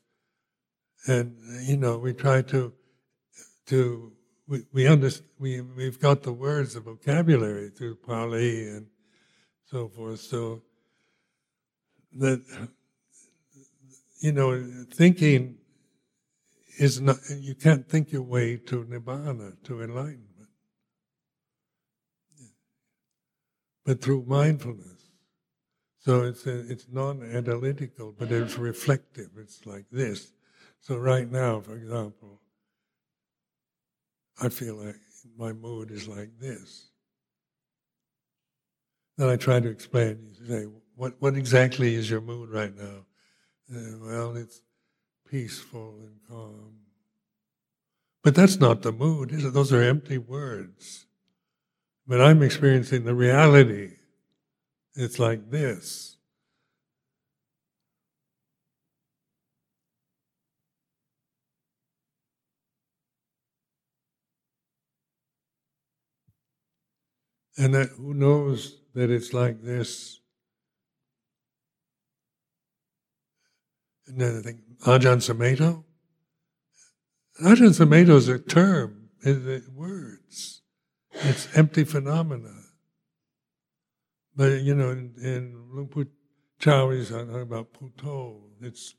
And, 1.08 1.36
you 1.63 1.76
know, 1.76 1.98
we 1.98 2.13
try 2.13 2.41
to, 2.43 2.72
to 3.65 4.13
we, 4.48 4.63
we 4.72 4.88
understand, 4.88 5.28
we, 5.39 5.60
we've 5.60 6.00
got 6.00 6.24
the 6.24 6.32
words, 6.32 6.76
the 6.76 6.80
vocabulary 6.80 7.69
through 7.69 7.95
Pali 7.95 8.69
and 8.69 8.88
so 9.65 9.89
forth. 9.89 10.22
So 10.22 10.63
that, 12.13 12.41
you 14.22 14.32
know, 14.32 14.86
thinking 14.93 15.59
is 16.80 17.02
not, 17.02 17.18
you 17.30 17.56
can't 17.56 17.88
think 17.88 18.12
your 18.12 18.24
way 18.24 18.56
to 18.56 18.86
nibbana, 18.86 19.62
to 19.63 19.82
enlightenment. 19.82 20.26
But 23.86 24.02
through 24.02 24.26
mindfulness. 24.28 25.10
So 26.00 26.24
it's, 26.24 26.48
a, 26.48 26.72
it's 26.72 26.86
non 26.89 27.22
analytical, 27.22 28.15
but 28.18 28.32
it's 28.32 28.58
reflective. 28.58 29.32
It's 29.38 29.65
like 29.65 29.86
this. 29.92 30.32
So, 30.80 30.96
right 30.96 31.30
now, 31.30 31.60
for 31.60 31.76
example, 31.76 32.39
I 34.42 34.48
feel 34.48 34.76
like 34.76 34.96
my 35.38 35.52
mood 35.52 35.92
is 35.92 36.08
like 36.08 36.30
this. 36.39 36.89
Then 39.18 39.28
I 39.28 39.36
try 39.36 39.60
to 39.60 39.68
explain. 39.68 40.34
You 40.39 40.48
say, 40.48 40.65
what, 40.96 41.15
what 41.20 41.36
exactly 41.36 41.96
is 41.96 42.10
your 42.10 42.22
mood 42.22 42.50
right 42.50 42.74
now? 42.74 43.06
Uh, 43.70 43.98
well, 44.02 44.38
it's 44.38 44.62
peaceful 45.30 45.96
and 46.02 46.15
calm. 46.28 46.74
But 48.24 48.36
that's 48.36 48.60
not 48.60 48.82
the 48.82 48.92
mood, 48.92 49.32
is 49.32 49.46
it? 49.46 49.54
Those 49.54 49.72
are 49.72 49.82
empty 49.82 50.18
words. 50.18 51.06
But 52.08 52.22
I'm 52.22 52.42
experiencing 52.42 53.06
the 53.06 53.15
reality. 53.15 53.92
It's 54.96 55.20
like 55.20 55.50
this. 55.52 56.18
And 67.58 67.74
that 67.74 67.89
who 67.89 68.13
knows 68.13 68.78
that 68.96 69.10
it's 69.10 69.34
like 69.34 69.62
this? 69.62 70.18
Then 74.10 74.38
I 74.38 74.41
think 74.41 74.60
Ajahn 74.86 75.17
Sumedho. 75.17 75.84
Ajahn 77.43 77.69
Sumedho 77.69 78.15
is 78.15 78.28
a 78.28 78.39
term, 78.39 79.10
it's 79.22 79.67
words. 79.69 80.62
It's 81.12 81.48
empty 81.56 81.84
phenomena. 81.84 82.54
But 84.36 84.62
you 84.62 84.76
know, 84.76 84.91
in, 84.91 85.13
in 85.22 86.08
Chau, 86.60 86.89
he's 86.89 87.10
talking 87.10 87.41
about 87.41 87.74
Buddho. 87.74 88.41
It's 88.62 88.95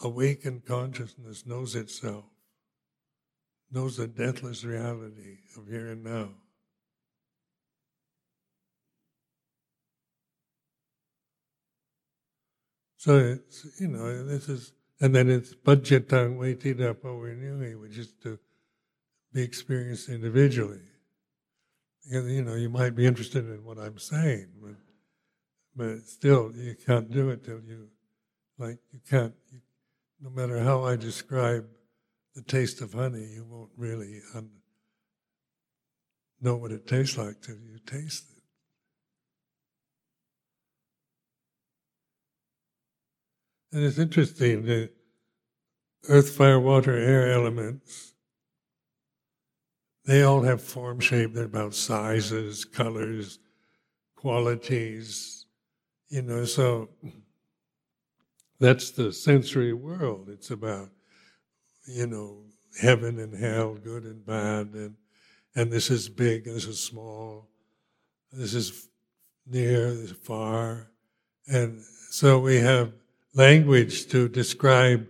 awakened 0.00 0.66
consciousness 0.66 1.46
knows 1.46 1.74
itself, 1.74 2.24
knows 3.70 3.96
the 3.96 4.06
deathless 4.06 4.64
reality 4.64 5.38
of 5.56 5.66
here 5.68 5.88
and 5.88 6.04
now. 6.04 6.30
So 13.04 13.18
it's, 13.18 13.66
you 13.78 13.88
know, 13.88 14.24
this 14.24 14.48
is, 14.48 14.72
and 14.98 15.14
then 15.14 15.28
it's 15.28 15.54
Paccattang 15.54 16.38
Veditabbo 16.38 17.20
viññūhi, 17.20 17.78
which 17.78 17.98
is 17.98 18.14
to 18.22 18.38
be 19.30 19.42
experienced 19.42 20.08
individually. 20.08 20.80
You 22.06 22.40
know, 22.40 22.54
you 22.54 22.70
might 22.70 22.96
be 22.96 23.04
interested 23.04 23.44
in 23.44 23.62
what 23.62 23.76
I'm 23.76 23.98
saying, 23.98 24.48
but, 24.58 24.76
but 25.76 26.06
still, 26.06 26.50
you 26.56 26.76
can't 26.86 27.10
do 27.10 27.28
it 27.28 27.44
till 27.44 27.60
you, 27.60 27.90
like, 28.56 28.78
you 28.90 29.00
can't, 29.10 29.34
you, 29.52 29.60
no 30.22 30.30
matter 30.30 30.58
how 30.60 30.84
I 30.84 30.96
describe 30.96 31.66
the 32.34 32.40
taste 32.40 32.80
of 32.80 32.94
honey, 32.94 33.26
you 33.34 33.44
won't 33.44 33.72
really 33.76 34.22
un- 34.34 34.48
know 36.40 36.56
what 36.56 36.72
it 36.72 36.86
tastes 36.86 37.18
like 37.18 37.42
till 37.42 37.56
you 37.56 37.78
taste 37.84 38.24
it. 38.30 38.33
And 43.74 43.82
it's 43.84 43.98
interesting 43.98 44.64
the 44.64 44.88
earth, 46.08 46.30
fire, 46.36 46.60
water, 46.60 46.96
air 46.96 47.32
elements, 47.32 48.14
they 50.06 50.22
all 50.22 50.42
have 50.42 50.62
form, 50.62 51.00
shape. 51.00 51.34
They're 51.34 51.46
about 51.46 51.74
sizes, 51.74 52.64
colors, 52.64 53.40
qualities, 54.14 55.46
you 56.08 56.22
know, 56.22 56.44
so 56.44 56.90
that's 58.60 58.92
the 58.92 59.12
sensory 59.12 59.72
world. 59.72 60.28
It's 60.28 60.52
about, 60.52 60.90
you 61.84 62.06
know, 62.06 62.44
heaven 62.80 63.18
and 63.18 63.34
hell, 63.34 63.74
good 63.74 64.04
and 64.04 64.24
bad, 64.24 64.68
and 64.74 64.94
and 65.56 65.72
this 65.72 65.90
is 65.90 66.08
big, 66.08 66.46
and 66.46 66.54
this 66.54 66.66
is 66.66 66.80
small, 66.80 67.48
this 68.30 68.54
is 68.54 68.88
near, 69.46 69.92
this 69.92 70.12
is 70.12 70.16
far, 70.16 70.92
and 71.48 71.82
so 72.10 72.38
we 72.38 72.56
have 72.56 72.92
language 73.34 74.06
to 74.06 74.28
describe 74.28 75.06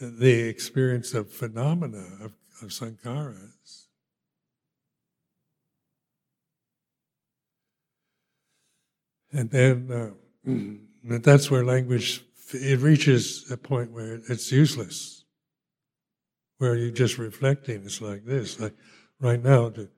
the 0.00 0.48
experience 0.48 1.14
of 1.14 1.30
phenomena 1.30 2.04
of, 2.22 2.32
of 2.62 2.68
sankharas. 2.68 3.86
And 9.32 9.50
then 9.50 9.90
uh, 11.04 11.18
that's 11.18 11.50
where 11.50 11.64
language 11.64 12.24
it 12.54 12.80
reaches 12.80 13.50
a 13.50 13.56
point 13.56 13.92
where 13.92 14.20
it's 14.28 14.50
useless, 14.50 15.24
where 16.56 16.76
you're 16.76 16.90
just 16.90 17.18
reflecting. 17.18 17.82
It's 17.84 18.00
like 18.00 18.24
this, 18.24 18.58
like 18.58 18.74
right 19.20 19.42
now 19.42 19.68
to 19.70 19.88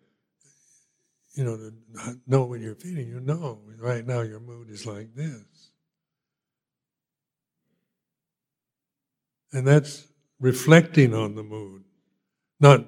you 1.34 1.44
know 1.44 1.56
to 1.56 2.18
know 2.26 2.44
what 2.44 2.60
you're 2.60 2.74
feeling. 2.74 3.06
You 3.06 3.20
know, 3.20 3.60
right 3.78 4.04
now 4.04 4.22
your 4.22 4.40
mood 4.40 4.68
is 4.68 4.84
like 4.84 5.14
this. 5.14 5.59
And 9.52 9.66
that's 9.66 10.06
reflecting 10.38 11.14
on 11.14 11.34
the 11.34 11.42
mood, 11.42 11.84
not 12.60 12.84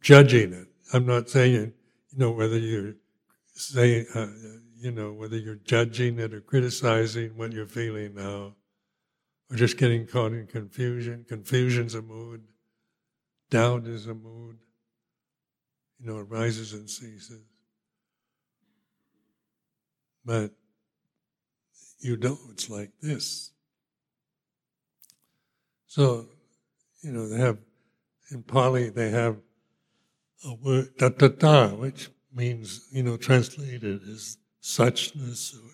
judging 0.00 0.52
it. 0.52 0.68
I'm 0.92 1.06
not 1.06 1.28
saying, 1.28 1.72
you 2.10 2.18
know, 2.18 2.30
whether 2.30 2.58
you're 2.58 2.94
saying, 3.54 4.06
uh, 4.14 4.28
you 4.78 4.90
know, 4.90 5.12
whether 5.12 5.36
you're 5.36 5.56
judging 5.56 6.18
it 6.18 6.32
or 6.32 6.40
criticizing 6.40 7.36
what 7.36 7.52
you're 7.52 7.66
feeling 7.66 8.14
now, 8.14 8.54
or 9.50 9.56
just 9.56 9.76
getting 9.76 10.06
caught 10.06 10.32
in 10.32 10.46
confusion. 10.46 11.24
Confusion's 11.28 11.94
a 11.94 12.02
mood. 12.02 12.42
Doubt 13.50 13.86
is 13.86 14.06
a 14.06 14.14
mood. 14.14 14.56
You 15.98 16.06
know, 16.06 16.20
it 16.20 16.28
rises 16.30 16.72
and 16.72 16.88
ceases. 16.88 17.42
But 20.24 20.52
you 21.98 22.16
know 22.16 22.38
it's 22.50 22.70
like 22.70 22.90
this. 23.02 23.50
So, 25.90 26.28
you 27.02 27.10
know, 27.10 27.28
they 27.28 27.38
have, 27.38 27.58
in 28.30 28.44
Pali, 28.44 28.90
they 28.90 29.10
have 29.10 29.38
a 30.44 30.54
word, 30.54 30.96
tathata, 30.96 31.76
which 31.76 32.10
means, 32.32 32.86
you 32.92 33.02
know, 33.02 33.16
translated 33.16 34.00
as 34.04 34.36
suchness 34.62 35.52
or 35.52 35.68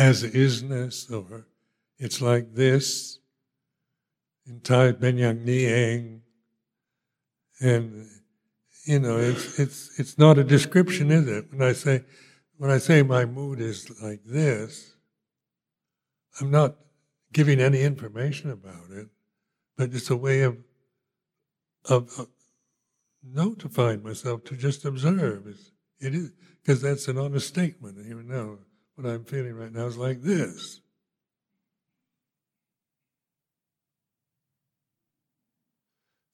as 0.00 0.22
isness 0.22 1.10
or 1.10 1.48
it's 1.98 2.20
like 2.20 2.54
this. 2.54 3.18
In 4.46 4.60
Thai, 4.60 4.92
Benyang 4.92 5.44
niang. 5.44 6.20
And, 7.60 8.06
you 8.84 9.00
know, 9.00 9.16
it's, 9.16 9.58
it's, 9.58 9.98
it's 9.98 10.18
not 10.18 10.38
a 10.38 10.44
description, 10.44 11.10
is 11.10 11.26
it? 11.26 11.46
When 11.50 11.68
I 11.68 11.72
say, 11.72 12.04
when 12.58 12.70
I 12.70 12.78
say 12.78 13.02
my 13.02 13.24
mood 13.24 13.60
is 13.60 13.90
like 14.00 14.20
this, 14.24 14.94
I'm 16.40 16.52
not 16.52 16.76
giving 17.32 17.58
any 17.58 17.82
information 17.82 18.52
about 18.52 18.92
it, 18.92 19.08
but 19.78 19.94
it's 19.94 20.10
a 20.10 20.16
way 20.16 20.42
of 20.42 20.58
of, 21.88 22.28
notifying 23.22 24.02
myself 24.02 24.44
to 24.44 24.56
just 24.56 24.84
observe. 24.84 25.46
It's, 25.46 25.72
it 26.00 26.14
is 26.14 26.32
because 26.62 26.82
that's 26.82 27.08
an 27.08 27.16
honest 27.18 27.48
statement. 27.48 27.98
Even 27.98 28.28
now, 28.28 28.58
what 28.94 29.06
I'm 29.06 29.24
feeling 29.24 29.54
right 29.54 29.72
now 29.72 29.86
is 29.86 29.96
like 29.96 30.20
this. 30.22 30.80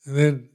And 0.07 0.17
then 0.17 0.49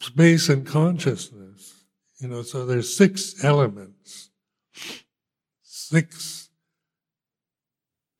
space 0.00 0.48
and 0.48 0.66
consciousness. 0.66 1.84
You 2.18 2.28
know, 2.28 2.42
so 2.42 2.66
there's 2.66 2.96
six 2.96 3.42
elements. 3.44 4.30
Six 5.62 6.48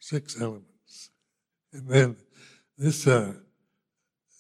six 0.09 0.41
elements. 0.41 1.11
And 1.73 1.87
then 1.89 2.17
this 2.79 3.07
uh, 3.07 3.35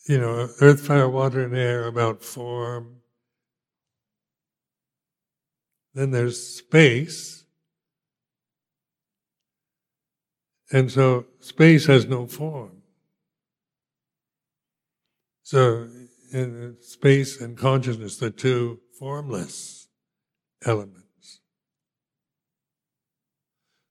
you 0.09 0.18
know, 0.18 0.49
earth, 0.61 0.86
fire, 0.86 1.09
water, 1.09 1.45
and 1.45 1.55
air 1.55 1.86
about 1.86 2.22
form. 2.22 2.97
Then 5.95 6.12
there's 6.12 6.43
space. 6.43 7.45
And 10.72 10.91
so 10.91 11.26
space 11.41 11.86
has 11.86 12.07
no 12.07 12.26
form. 12.26 12.82
So 15.43 15.89
in 16.32 16.76
space 16.80 17.41
and 17.41 17.57
consciousness, 17.57 18.16
the 18.16 18.30
two 18.30 18.80
formless 18.99 19.89
elements. 20.64 21.41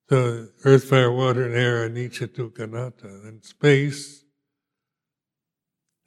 So 0.10 0.48
earth, 0.64 0.86
fire, 0.86 1.12
water, 1.12 1.46
and 1.46 1.56
air, 1.56 1.88
anicca, 1.88 2.28
dukkha, 2.28 2.64
anatta. 2.64 3.08
And 3.28 3.44
space 3.44 4.24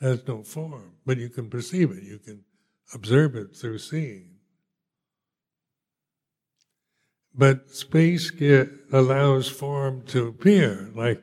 has 0.00 0.26
no 0.26 0.42
form, 0.42 0.92
but 1.04 1.18
you 1.18 1.28
can 1.28 1.50
perceive 1.50 1.90
it, 1.90 2.02
you 2.02 2.18
can 2.18 2.44
observe 2.94 3.34
it 3.36 3.56
through 3.56 3.78
seeing. 3.78 4.36
But 7.34 7.70
space 7.70 8.30
get, 8.30 8.70
allows 8.92 9.48
form 9.48 10.02
to 10.06 10.28
appear, 10.28 10.90
like 10.94 11.22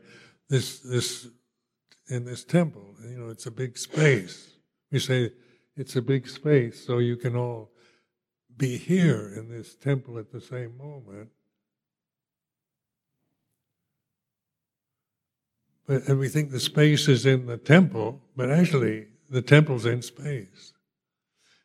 this, 0.50 0.80
this 0.80 1.28
in 2.10 2.26
this 2.26 2.44
temple. 2.44 2.96
You 3.04 3.20
know, 3.20 3.30
it's 3.30 3.46
a 3.46 3.52
big 3.52 3.78
space. 3.78 4.54
We 4.92 5.00
say 5.00 5.32
it's 5.76 5.96
a 5.96 6.02
big 6.02 6.28
space, 6.28 6.86
so 6.86 7.00
you 7.00 7.18
can 7.18 7.36
all 7.36 7.72
be 8.56 8.78
here 8.78 9.34
in 9.36 9.50
this 9.50 9.76
temple 9.76 10.18
at 10.18 10.32
the 10.32 10.42
same 10.42 10.78
moment. 10.78 11.30
And 15.88 16.20
we 16.20 16.28
think 16.28 16.52
the 16.52 16.60
space 16.60 17.08
is 17.08 17.26
in 17.26 17.46
the 17.46 17.58
temple, 17.58 18.22
but 18.36 18.52
actually 18.52 19.08
the 19.30 19.42
temple's 19.42 19.86
in 19.86 20.02
space. 20.02 20.74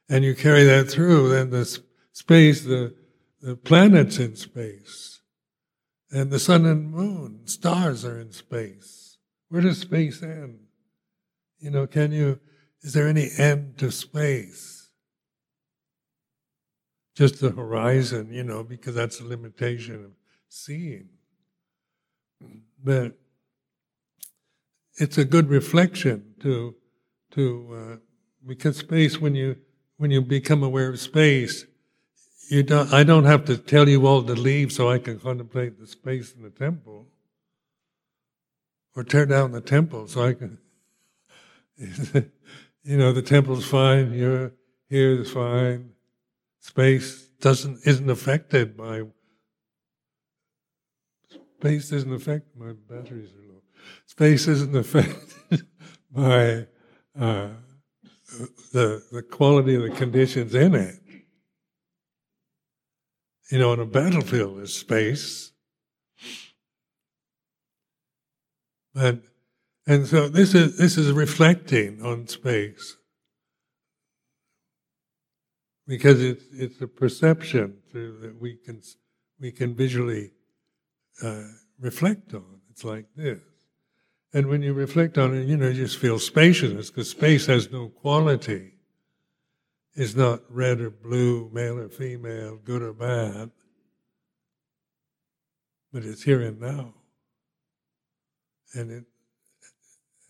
And 0.09 0.25
you 0.25 0.35
carry 0.35 0.65
that 0.65 0.91
through, 0.91 1.31
then 1.31 1.51
the 1.51 1.81
space, 2.13 2.63
the, 2.63 2.95
the 3.41 3.57
planets 3.57 4.19
in 4.19 4.37
space. 4.37 5.21
And 6.11 6.31
the 6.31 6.39
sun 6.39 6.67
and 6.67 6.91
moon, 6.91 7.47
stars 7.47 8.05
are 8.05 8.21
in 8.21 8.33
space. 8.33 9.17
Where 9.49 9.63
does 9.63 9.79
space 9.79 10.23
end? 10.23 10.61
You 11.59 11.71
know, 11.71 11.87
can 11.87 12.13
you, 12.13 12.39
is 12.83 12.93
there 12.93 13.09
any 13.09 13.31
end 13.39 13.79
to 13.79 13.91
space? 13.91 14.91
Just 17.15 17.41
the 17.41 17.51
horizon, 17.51 18.33
you 18.33 18.43
know, 18.43 18.63
because 18.63 18.95
that's 18.95 19.21
a 19.21 19.25
limitation 19.25 20.05
of 20.05 20.11
seeing. 20.49 21.09
But 22.83 23.19
it's 24.97 25.19
a 25.19 25.25
good 25.25 25.49
reflection 25.49 26.35
to 26.41 26.75
to 27.33 27.69
uh, 27.75 27.97
because 28.47 28.77
space 28.77 29.21
when 29.21 29.35
you 29.35 29.57
when 29.97 30.11
you 30.11 30.21
become 30.21 30.63
aware 30.63 30.89
of 30.89 31.01
space 31.01 31.67
you 32.49 32.63
don't 32.63 32.93
I 32.93 33.05
don't 33.05 33.25
have 33.25 33.45
to 33.47 33.57
tell 33.57 33.89
you 33.89 34.07
all 34.07 34.23
to 34.23 34.35
leave 34.35 34.73
so 34.73 34.91
I 34.91 34.99
can 34.99 35.19
contemplate 35.19 35.79
the 35.79 35.87
space 35.87 36.35
in 36.35 36.43
the 36.43 36.51
temple 36.51 37.07
or 38.95 39.05
tear 39.05 39.27
down 39.27 39.53
the 39.53 39.61
temple 39.61 40.09
so 40.09 40.25
I 40.25 40.35
can 40.35 40.59
you 42.85 42.97
know 42.97 43.13
the 43.13 43.23
temple's 43.23 43.67
fine 43.67 44.13
here 44.13 44.53
here 44.93 45.23
is 45.23 45.31
fine. 45.31 45.93
Space 46.61 47.29
doesn't 47.41 47.81
isn't 47.87 48.11
affected 48.11 48.77
by 48.77 49.03
space 51.31 51.91
isn't 51.93 52.13
affected 52.13 52.51
my 52.59 52.73
batteries 52.91 53.31
are 53.33 53.42
Space 54.13 54.47
isn't 54.47 54.77
affected 54.77 55.67
by 56.11 56.67
uh, 57.19 57.49
the 58.71 59.03
the 59.11 59.23
quality 59.23 59.75
of 59.75 59.85
the 59.85 59.91
conditions 59.91 60.55
in 60.55 60.75
it. 60.75 60.97
You 63.51 63.59
know, 63.59 63.73
on 63.73 63.81
a 63.81 63.87
battlefield 63.87 64.61
is 64.61 64.75
space, 64.75 65.53
but 68.93 69.23
and 69.87 70.07
so 70.07 70.29
this 70.29 70.55
is 70.55 70.77
this 70.77 70.99
is 70.99 71.11
reflecting 71.11 72.03
on 72.03 72.27
space 72.27 72.99
because 75.87 76.23
it's 76.23 76.45
it's 76.53 76.83
a 76.83 76.87
perception 76.87 77.79
that 77.95 78.37
we 78.39 78.59
can 78.63 78.83
we 79.41 79.53
can 79.53 79.75
visually 79.75 80.33
uh, 81.23 81.45
reflect 81.81 82.35
on. 82.35 82.61
It's 82.71 82.85
like 82.85 83.07
this. 83.17 83.41
And 84.35 84.47
when 84.47 84.63
you 84.63 84.73
reflect 84.73 85.19
on 85.19 85.35
it, 85.35 85.47
you 85.47 85.57
know, 85.57 85.69
you 85.69 85.75
just 85.75 85.99
feel 85.99 86.19
spaciousness 86.19 86.91
because 86.91 87.11
space 87.11 87.47
has 87.47 87.71
no 87.71 87.89
quality. 87.89 88.73
It's 89.95 90.15
not 90.15 90.41
red 90.49 90.81
or 90.81 90.91
blue, 90.91 91.51
male 91.53 91.79
or 91.79 91.91
female, 91.91 92.57
good 92.57 92.81
or 92.81 92.95
bad, 92.95 93.51
but 95.93 96.05
it's 96.05 96.23
here 96.23 96.41
and 96.41 96.59
now. 96.59 96.95
And 98.73 98.91
it 98.91 99.05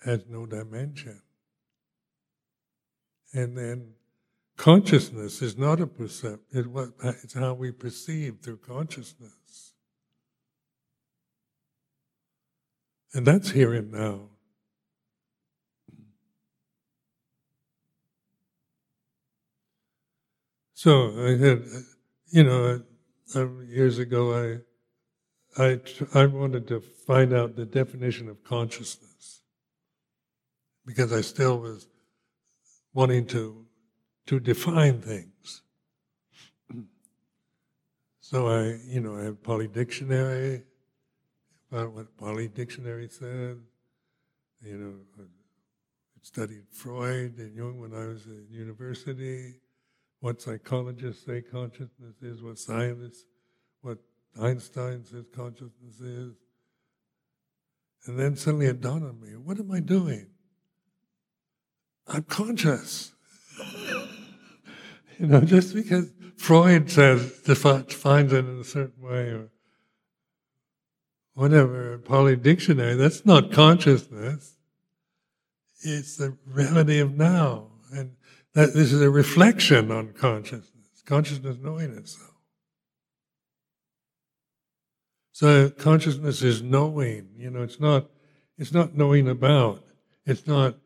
has 0.05 0.24
no 0.28 0.46
dimension. 0.46 1.22
And 3.32 3.57
then 3.57 3.92
consciousness 4.57 5.40
is 5.42 5.57
not 5.57 5.80
a 5.80 5.86
percept, 5.86 6.42
it's 6.53 7.34
how 7.34 7.55
we 7.55 7.70
perceive 7.70 8.38
through 8.42 8.59
consciousness. 8.59 9.30
And 13.14 13.26
that's 13.26 13.50
here 13.50 13.74
and 13.74 13.92
now. 13.92 14.28
So 20.74 21.14
I 21.16 21.36
had, 21.36 21.64
you 22.30 22.42
know, 22.42 22.64
uh, 23.34 23.38
um, 23.38 23.66
years 23.70 23.98
ago, 23.98 24.60
I, 25.56 25.62
I, 25.62 25.80
I 26.14 26.26
wanted 26.26 26.66
to 26.68 26.80
find 26.80 27.32
out 27.32 27.54
the 27.54 27.64
definition 27.64 28.28
of 28.28 28.42
consciousness 28.42 29.42
because 30.84 31.12
I 31.12 31.20
still 31.20 31.58
was 31.58 31.86
wanting 32.94 33.26
to 33.26 33.66
to 34.26 34.40
define 34.40 35.00
things. 35.00 35.62
So 38.20 38.48
I, 38.48 38.78
you 38.86 39.00
know, 39.00 39.18
I 39.18 39.24
have 39.24 39.42
Pali 39.42 39.68
Dictionary, 39.68 40.62
about 41.72 41.92
what 41.92 42.16
Pali 42.18 42.48
Dictionary 42.48 43.08
said. 43.08 43.58
You 44.62 44.76
know, 44.76 44.94
uh, 45.18 45.22
I 45.22 46.20
studied 46.20 46.64
Freud 46.70 47.38
and 47.38 47.56
Jung 47.56 47.80
when 47.80 47.94
I 47.94 48.06
was 48.06 48.26
in 48.26 48.46
university. 48.50 49.54
What 50.20 50.40
psychologists 50.40 51.24
say 51.24 51.40
consciousness 51.40 52.20
is, 52.20 52.42
what 52.42 52.58
scientists, 52.58 53.24
what 53.80 53.98
Einstein 54.40 55.04
says 55.04 55.24
consciousness 55.34 55.98
is. 56.00 56.34
And 58.06 58.18
then 58.18 58.36
suddenly 58.36 58.66
it 58.66 58.80
dawned 58.80 59.04
on 59.04 59.20
me, 59.20 59.36
what 59.36 59.58
am 59.58 59.70
I 59.72 59.80
doing? 59.80 60.26
I'm 62.06 62.24
conscious. 62.24 63.12
you 65.18 65.26
know, 65.26 65.40
just 65.40 65.74
because 65.74 66.12
Freud 66.36 66.90
says 66.90 67.40
defines 67.40 68.32
it 68.32 68.44
in 68.44 68.60
a 68.60 68.64
certain 68.64 69.02
way, 69.02 69.28
or 69.28 69.48
whatever, 71.35 71.99
Pali 71.99 72.37
Dictionary, 72.37 72.95
that's 72.95 73.24
not 73.24 73.53
consciousness. 73.53 74.57
It's 75.80 76.16
the 76.16 76.37
reality 76.47 77.01
of 77.01 77.14
now. 77.16 77.68
And 77.95 78.12
that 78.55 78.74
this 78.74 78.93
is 78.93 79.03
a 79.03 79.11
reflection 79.11 79.91
on 79.91 80.12
consciousness. 80.12 81.03
Consciousness 81.05 81.57
knowing 81.61 81.93
itself. 81.97 82.30
So 85.33 85.70
consciousness 85.70 86.43
is 86.43 86.62
knowing, 86.62 87.30
you 87.37 87.51
know, 87.51 87.62
it's 87.62 87.80
not 87.80 88.09
it's 88.59 88.72
not 88.72 88.95
knowing 88.95 89.28
about. 89.28 89.83
It's 90.24 90.47
not 90.47 90.76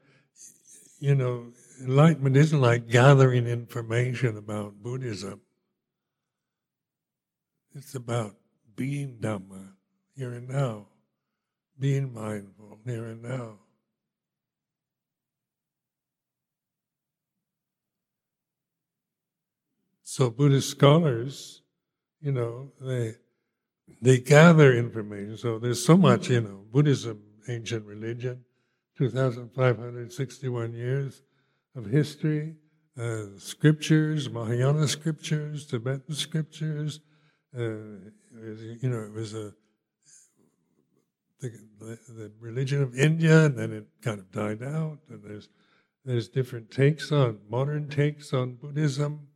you 0.98 1.14
know, 1.14 1.52
enlightenment 1.82 2.36
isn't 2.36 2.60
like 2.60 2.88
gathering 2.88 3.46
information 3.46 4.36
about 4.36 4.82
Buddhism. 4.82 5.42
It's 7.74 7.94
about 7.94 8.36
being 8.74 9.18
Dhamma 9.20 9.75
here 10.16 10.32
and 10.32 10.48
now. 10.48 10.86
being 11.78 12.12
mindful 12.12 12.78
here 12.86 13.04
and 13.04 13.22
now. 13.22 13.58
So 20.02 20.30
Buddhist 20.30 20.70
scholars, 20.70 21.60
you 22.22 22.32
know, 22.32 22.72
they 22.80 23.16
they 24.00 24.18
gather 24.18 24.72
information. 24.72 25.36
So 25.36 25.58
there's 25.58 25.84
so 25.84 25.96
much, 25.96 26.30
you 26.30 26.40
know, 26.40 26.64
Buddhism, 26.72 27.22
ancient 27.48 27.84
religion, 27.84 28.42
2,561 28.96 30.72
years 30.72 31.22
of 31.74 31.84
history, 31.86 32.56
uh, 32.98 33.24
scriptures, 33.36 34.30
Mahayana 34.30 34.88
scriptures, 34.88 35.66
Tibetan 35.66 36.14
scriptures. 36.14 37.00
Uh, 37.54 38.08
you 38.80 38.88
know, 38.88 39.00
it 39.00 39.12
was 39.12 39.34
a 39.34 39.52
the, 41.40 41.52
the, 41.78 41.98
the, 42.08 42.32
religion 42.40 42.82
of 42.82 42.98
India, 42.98 43.44
and 43.44 43.58
then 43.58 43.72
it 43.72 43.86
kind 44.02 44.18
of 44.18 44.30
died 44.32 44.62
out. 44.62 44.98
And 45.08 45.22
there's 45.22 45.48
there's 46.04 46.28
different 46.28 46.70
takes 46.70 47.10
on 47.10 47.40
modern 47.48 47.88
takes 47.88 48.32
on 48.32 48.54
Buddhism. 48.54 49.28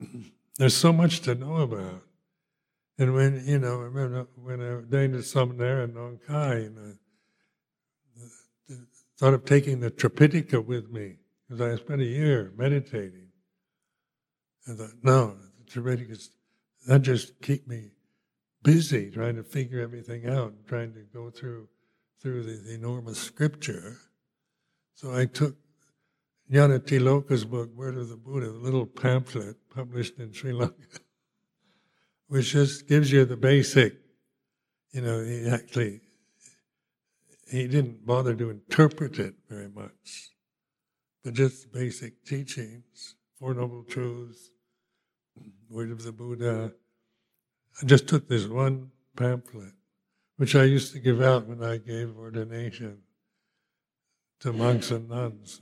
there's 0.58 0.76
so 0.76 0.92
much 0.92 1.20
to 1.20 1.34
know 1.34 1.56
about. 1.56 2.02
And 2.98 3.14
when 3.14 3.42
you 3.46 3.58
know, 3.58 3.80
I 3.80 3.84
remember 3.84 4.26
when 4.36 4.60
I 4.60 4.66
ordained 4.66 5.14
a 5.14 5.18
samanera 5.18 5.84
in 5.84 5.94
Nong 5.94 6.20
Khai, 6.28 6.62
you 6.62 6.74
uh, 6.76 6.92
know, 8.70 8.76
thought 9.18 9.34
of 9.34 9.44
taking 9.44 9.80
the 9.80 9.90
Tripitaka 9.90 10.64
with 10.64 10.90
me 10.90 11.16
because 11.48 11.60
I 11.60 11.82
spent 11.82 12.02
a 12.02 12.06
year 12.06 12.52
meditating. 12.56 13.28
I 14.68 14.72
thought, 14.72 14.92
no, 15.02 15.36
the 15.58 15.80
Tripitaka 15.80 16.28
that 16.86 17.02
just 17.02 17.40
keep 17.40 17.66
me 17.66 17.90
busy 18.64 19.10
trying 19.10 19.36
to 19.36 19.44
figure 19.44 19.80
everything 19.80 20.26
out, 20.26 20.54
trying 20.66 20.92
to 20.94 21.02
go 21.12 21.30
through 21.30 21.68
through 22.20 22.42
the, 22.42 22.54
the 22.54 22.74
enormous 22.74 23.18
scripture. 23.18 23.98
So 24.94 25.14
I 25.14 25.26
took 25.26 25.56
Nyanatiloka's 26.50 27.44
book, 27.44 27.70
Word 27.76 27.96
of 27.96 28.08
the 28.08 28.16
Buddha, 28.16 28.46
the 28.46 28.58
little 28.58 28.86
pamphlet 28.86 29.56
published 29.74 30.18
in 30.18 30.32
Sri 30.32 30.52
Lanka, 30.52 31.00
which 32.28 32.52
just 32.52 32.88
gives 32.88 33.12
you 33.12 33.24
the 33.26 33.36
basic, 33.36 33.98
you 34.92 35.02
know, 35.02 35.22
he 35.22 35.46
actually 35.46 36.00
he 37.50 37.68
didn't 37.68 38.06
bother 38.06 38.34
to 38.34 38.50
interpret 38.50 39.18
it 39.18 39.34
very 39.48 39.68
much, 39.68 40.30
but 41.22 41.34
just 41.34 41.72
basic 41.72 42.24
teachings, 42.24 43.16
Four 43.38 43.54
Noble 43.54 43.84
Truths, 43.84 44.50
Word 45.68 45.90
of 45.90 46.02
the 46.02 46.12
Buddha. 46.12 46.72
I 47.82 47.86
just 47.86 48.08
took 48.08 48.28
this 48.28 48.46
one 48.46 48.90
pamphlet, 49.16 49.72
which 50.36 50.54
I 50.54 50.64
used 50.64 50.92
to 50.92 51.00
give 51.00 51.20
out 51.20 51.46
when 51.46 51.62
I 51.62 51.78
gave 51.78 52.16
ordination 52.16 52.98
to 54.40 54.52
monks 54.52 54.90
and 54.90 55.08
nuns. 55.08 55.60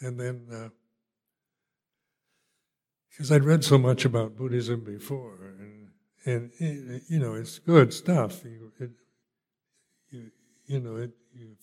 And 0.00 0.18
then, 0.20 0.70
because 3.10 3.32
uh, 3.32 3.34
I'd 3.34 3.44
read 3.44 3.64
so 3.64 3.78
much 3.78 4.04
about 4.04 4.36
Buddhism 4.36 4.84
before, 4.84 5.54
and, 6.24 6.52
and 6.60 7.02
you 7.08 7.18
know, 7.18 7.34
it's 7.34 7.58
good 7.58 7.92
stuff. 7.92 8.44
It, 8.44 8.90
you, 10.10 10.30
you 10.66 10.80
know, 10.80 10.96
it, 10.96 11.10
you, 11.34 11.56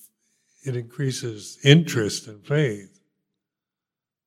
it 0.64 0.76
increases 0.76 1.58
interest 1.64 2.28
and 2.28 2.46
faith. 2.46 3.00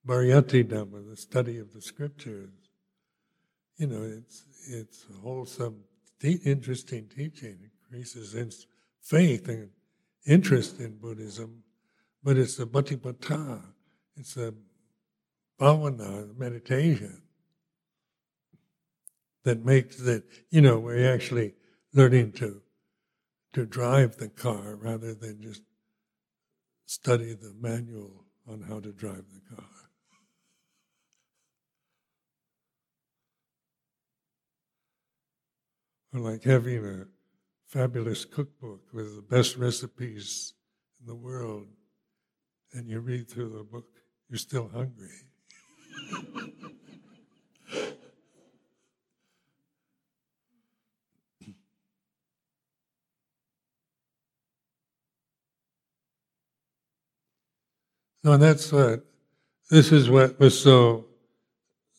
Pariyatti 0.06 0.64
Dhamma, 0.64 1.10
the 1.10 1.16
study 1.16 1.58
of 1.58 1.74
the 1.74 1.82
scriptures, 1.82 2.50
you 3.78 3.86
know, 3.86 4.02
it's, 4.02 4.44
it's 4.68 5.06
wholesome, 5.22 5.82
te- 6.20 6.40
interesting 6.44 7.08
teaching, 7.08 7.58
it 7.62 7.70
increases 7.90 8.34
in 8.34 8.50
faith 9.00 9.48
and 9.48 9.70
interest 10.26 10.80
in 10.80 10.98
Buddhism, 10.98 11.62
but 12.22 12.36
it's 12.36 12.58
a 12.58 12.66
patipatti, 12.66 13.62
it's 14.16 14.36
a 14.36 14.52
bhavana, 15.60 16.36
meditation, 16.36 17.22
that 19.44 19.64
makes 19.64 19.96
that, 19.96 20.24
you 20.50 20.60
know, 20.60 20.78
we're 20.78 21.12
actually 21.12 21.54
learning 21.94 22.32
to 22.32 22.60
to 23.54 23.64
drive 23.64 24.16
the 24.18 24.28
car 24.28 24.76
rather 24.76 25.14
than 25.14 25.40
just 25.40 25.62
study 26.84 27.34
the 27.34 27.54
manual 27.60 28.24
on 28.46 28.60
how 28.62 28.78
to 28.78 28.92
drive 28.92 29.24
the 29.32 29.56
car. 29.56 29.77
Or 36.12 36.20
like 36.20 36.44
having 36.44 36.84
a 36.84 37.06
fabulous 37.66 38.24
cookbook 38.24 38.80
with 38.92 39.16
the 39.16 39.22
best 39.22 39.56
recipes 39.56 40.54
in 41.00 41.06
the 41.06 41.14
world, 41.14 41.66
and 42.72 42.88
you 42.88 43.00
read 43.00 43.28
through 43.28 43.50
the 43.50 43.64
book, 43.64 43.86
you're 44.28 44.38
still 44.38 44.68
hungry. 44.68 45.08
No, 58.24 58.36
that's 58.36 58.72
what, 58.72 59.04
this 59.70 59.92
is 59.92 60.10
what 60.10 60.38
was 60.40 60.60
so 60.60 61.06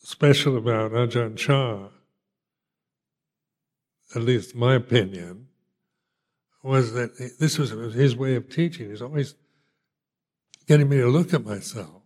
special 0.02 0.56
about 0.56 0.92
Ajahn 0.92 1.36
Chah, 1.36 1.88
at 4.14 4.22
least 4.22 4.54
my 4.54 4.74
opinion, 4.74 5.46
was 6.62 6.92
that 6.92 7.16
this 7.38 7.58
was 7.58 7.70
his 7.94 8.14
way 8.14 8.34
of 8.34 8.48
teaching. 8.50 8.90
He's 8.90 9.02
always 9.02 9.34
getting 10.66 10.88
me 10.88 10.98
to 10.98 11.08
look 11.08 11.32
at 11.32 11.44
myself. 11.44 12.02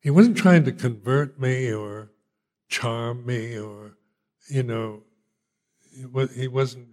He 0.00 0.10
wasn't 0.10 0.36
trying 0.36 0.64
to 0.64 0.72
convert 0.72 1.40
me 1.40 1.72
or 1.72 2.10
charm 2.68 3.24
me 3.24 3.58
or, 3.58 3.96
you 4.48 4.62
know, 4.62 5.02
he 6.34 6.48
wasn't 6.48 6.88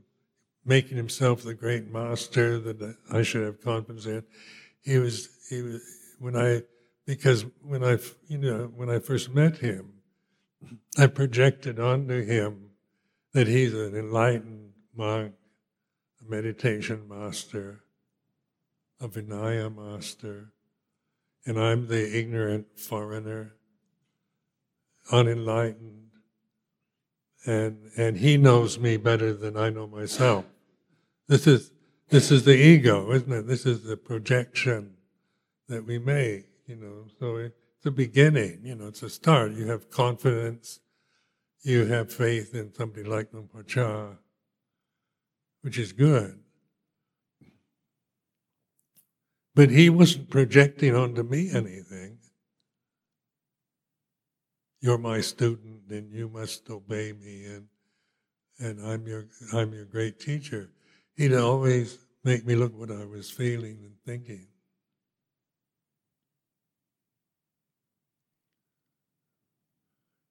making 0.63 0.97
himself 0.97 1.43
the 1.43 1.53
great 1.53 1.91
master 1.91 2.57
that 2.59 2.97
I 3.11 3.21
should 3.21 3.43
have 3.43 3.61
confidence 3.61 4.05
in 4.05 4.23
he 4.85 4.99
was 4.99 5.29
he 5.49 5.61
was 5.61 5.81
when 6.19 6.35
I 6.37 6.61
because 7.05 7.45
when 7.63 7.83
I 7.83 7.97
you 8.27 8.37
know 8.37 8.71
when 8.75 8.89
I 8.89 8.99
first 8.99 9.33
met 9.33 9.57
him, 9.57 9.93
I 10.97 11.07
projected 11.07 11.79
onto 11.79 12.23
him 12.23 12.64
that 13.35 13.47
he's 13.47 13.73
an 13.73 13.93
enlightened 13.93 14.71
monk, 14.95 15.33
a 16.25 16.31
meditation 16.31 17.05
master, 17.05 17.81
a 19.01 19.09
Vinaya 19.09 19.69
master, 19.69 20.53
and 21.45 21.59
I'm 21.59 21.89
the 21.89 22.17
ignorant 22.17 22.79
foreigner, 22.79 23.55
unenlightened, 25.11 26.11
and 27.45 27.91
and 27.97 28.15
he 28.15 28.37
knows 28.37 28.79
me 28.79 28.95
better 28.95 29.33
than 29.33 29.57
I 29.57 29.69
know 29.69 29.85
myself. 29.85 30.45
This 31.27 31.45
is 31.45 31.71
this 32.07 32.31
is 32.31 32.45
the 32.45 32.55
ego, 32.55 33.11
isn't 33.11 33.33
it? 33.33 33.47
This 33.47 33.65
is 33.65 33.83
the 33.83 33.97
projection 33.97 34.93
that 35.67 35.85
we 35.85 35.99
make, 35.99 36.45
you 36.67 36.77
know. 36.77 37.07
So 37.19 37.35
it's 37.35 37.85
a 37.85 37.91
beginning, 37.91 38.61
you 38.63 38.75
know, 38.75 38.87
it's 38.87 39.03
a 39.03 39.09
start. 39.09 39.51
You 39.51 39.67
have 39.67 39.89
confidence, 39.89 40.79
you 41.65 41.85
have 41.85 42.13
faith 42.13 42.53
in 42.53 42.73
somebody 42.73 43.03
like 43.03 43.33
Luang 43.33 43.47
Por 43.47 43.63
Chah, 43.63 44.09
which 45.61 45.77
is 45.77 45.91
good. 45.91 46.39
But 49.53 49.69
he 49.69 49.89
wasn't 49.89 50.29
projecting 50.29 50.95
onto 50.95 51.23
me 51.23 51.49
anything. 51.51 52.17
You're 54.81 54.97
my 54.97 55.21
student 55.21 55.89
and 55.89 56.13
you 56.13 56.29
must 56.29 56.69
obey 56.69 57.13
me 57.13 57.45
and 57.45 57.67
and 58.59 58.79
I'm 58.85 59.07
your 59.07 59.25
I'm 59.53 59.73
your 59.73 59.85
great 59.85 60.19
teacher 60.19 60.69
he'd 61.15 61.33
always 61.33 61.97
make 62.23 62.45
me 62.45 62.55
look 62.55 62.77
what 62.77 62.91
I 62.91 63.05
was 63.05 63.29
feeling 63.29 63.79
and 63.83 63.95
thinking. 64.05 64.47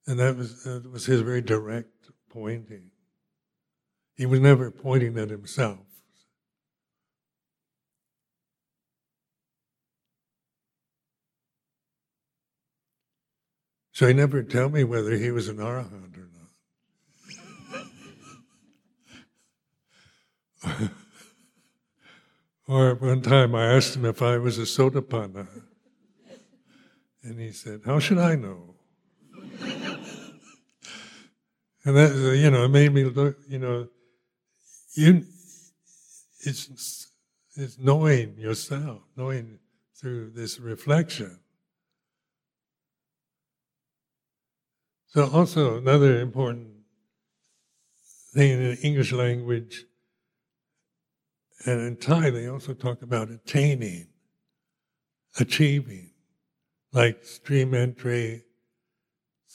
And 0.07 0.19
that 0.19 0.37
was, 0.37 0.65
that 0.65 0.91
was 0.91 1.07
his 1.07 1.23
very 1.23 1.41
direct 1.41 2.11
pointing. 2.29 2.91
He 4.17 4.27
was 4.27 4.41
never 4.41 4.71
pointing 4.71 5.19
at 5.19 5.31
himself. 5.31 5.79
So 13.93 14.09
he 14.09 14.13
never 14.13 14.43
tell 14.43 14.69
me 14.69 14.83
whether 14.83 15.17
he 15.17 15.31
was 15.31 15.49
an 15.49 15.59
arahant 15.59 16.19
or 16.19 16.29
not. 20.67 20.91
or 22.67 22.95
one 22.97 23.23
time 23.23 23.55
I 23.55 23.67
asked 23.67 23.95
him 23.95 24.05
if 24.05 24.21
I 24.21 24.37
was 24.39 24.59
a 24.59 24.63
sotapanna. 24.63 25.47
And 27.23 27.39
he 27.39 27.53
said, 27.53 27.83
How 27.87 28.01
should 28.01 28.19
I 28.19 28.35
know? 28.35 28.74
And 31.85 31.97
that, 31.97 32.37
you 32.37 32.51
know, 32.51 32.65
it 32.65 32.69
made 32.69 32.93
me 32.93 33.05
look, 33.05 33.37
you 33.49 33.59
know, 33.59 33.89
you, 34.95 35.25
it's, 36.41 37.09
it's 37.57 37.79
knowing 37.79 38.37
yourself, 38.39 39.03
knowing 39.17 39.59
through 39.97 40.31
this 40.31 40.59
reflection. 40.59 41.39
So, 45.09 45.31
also 45.31 45.79
another 45.79 46.21
important 46.21 46.69
thing 48.33 48.51
in 48.51 48.59
the 48.63 48.81
English 48.83 49.13
language 49.13 49.85
and 51.67 51.81
in 51.81 51.97
Thai, 51.97 52.31
they 52.31 52.49
also 52.49 52.75
talk 52.75 53.03
about 53.03 53.31
attaining, 53.31 54.09
achieving, 55.39 56.11
like 56.93 57.25
stream 57.25 57.75
entry, 57.75 58.43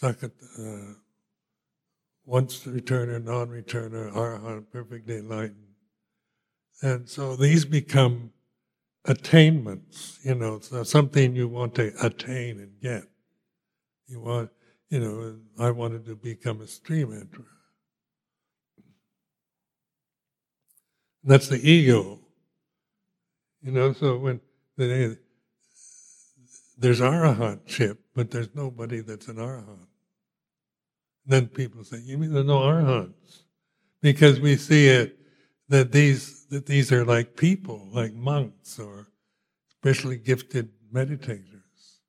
sakat, 0.01 0.31
uh, 0.57 0.93
once 2.29 2.59
returner, 2.65 3.21
non 3.23 3.47
returner, 3.47 4.13
arahant, 4.13 4.65
perfectly 4.71 5.17
enlightened. 5.17 5.73
And 6.83 7.09
so 7.09 7.35
these 7.35 7.65
become 7.65 8.31
attainments, 9.05 10.19
you 10.23 10.35
know, 10.35 10.59
so 10.59 10.83
something 10.83 11.35
you 11.35 11.47
want 11.47 11.73
to 11.75 11.91
attain 12.05 12.59
and 12.59 12.71
get. 12.81 13.03
You 14.05 14.21
want, 14.21 14.51
you 14.89 14.99
know, 14.99 15.37
I 15.57 15.71
wanted 15.71 16.05
to 16.05 16.15
become 16.15 16.61
a 16.61 16.67
stream 16.67 17.07
enterer. 17.07 17.45
That's 21.23 21.47
the 21.47 21.59
ego. 21.67 22.19
You 23.63 23.71
know, 23.71 23.91
so 23.93 24.17
when 24.17 24.39
the, 24.77 25.17
there's 26.77 27.01
arahantship, 27.01 27.97
but 28.13 28.29
there's 28.29 28.53
nobody 28.53 29.01
that's 29.01 29.27
an 29.27 29.37
arahant. 29.37 29.88
Then 31.29 31.47
people 31.47 31.83
say, 31.83 31.99
"You 31.99 32.17
mean 32.17 32.33
there's 32.33 32.47
no 32.47 32.59
arahants?" 32.59 33.43
Because 34.01 34.39
we 34.39 34.55
see 34.57 34.87
it 34.87 35.19
that 35.67 35.91
these 35.91 36.47
that 36.47 36.65
these 36.65 36.91
are 36.91 37.05
like 37.05 37.37
people, 37.37 37.87
like 37.93 38.15
monks 38.15 38.79
or 38.79 39.09
especially 39.69 40.17
gifted 40.17 40.71
meditators. 40.91 41.99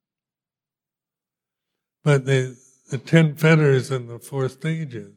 But 2.02 2.24
the 2.24 2.56
the 2.88 2.96
ten 2.96 3.36
fetters 3.36 3.90
and 3.90 4.08
the 4.08 4.18
four 4.18 4.48
stages 4.48 5.12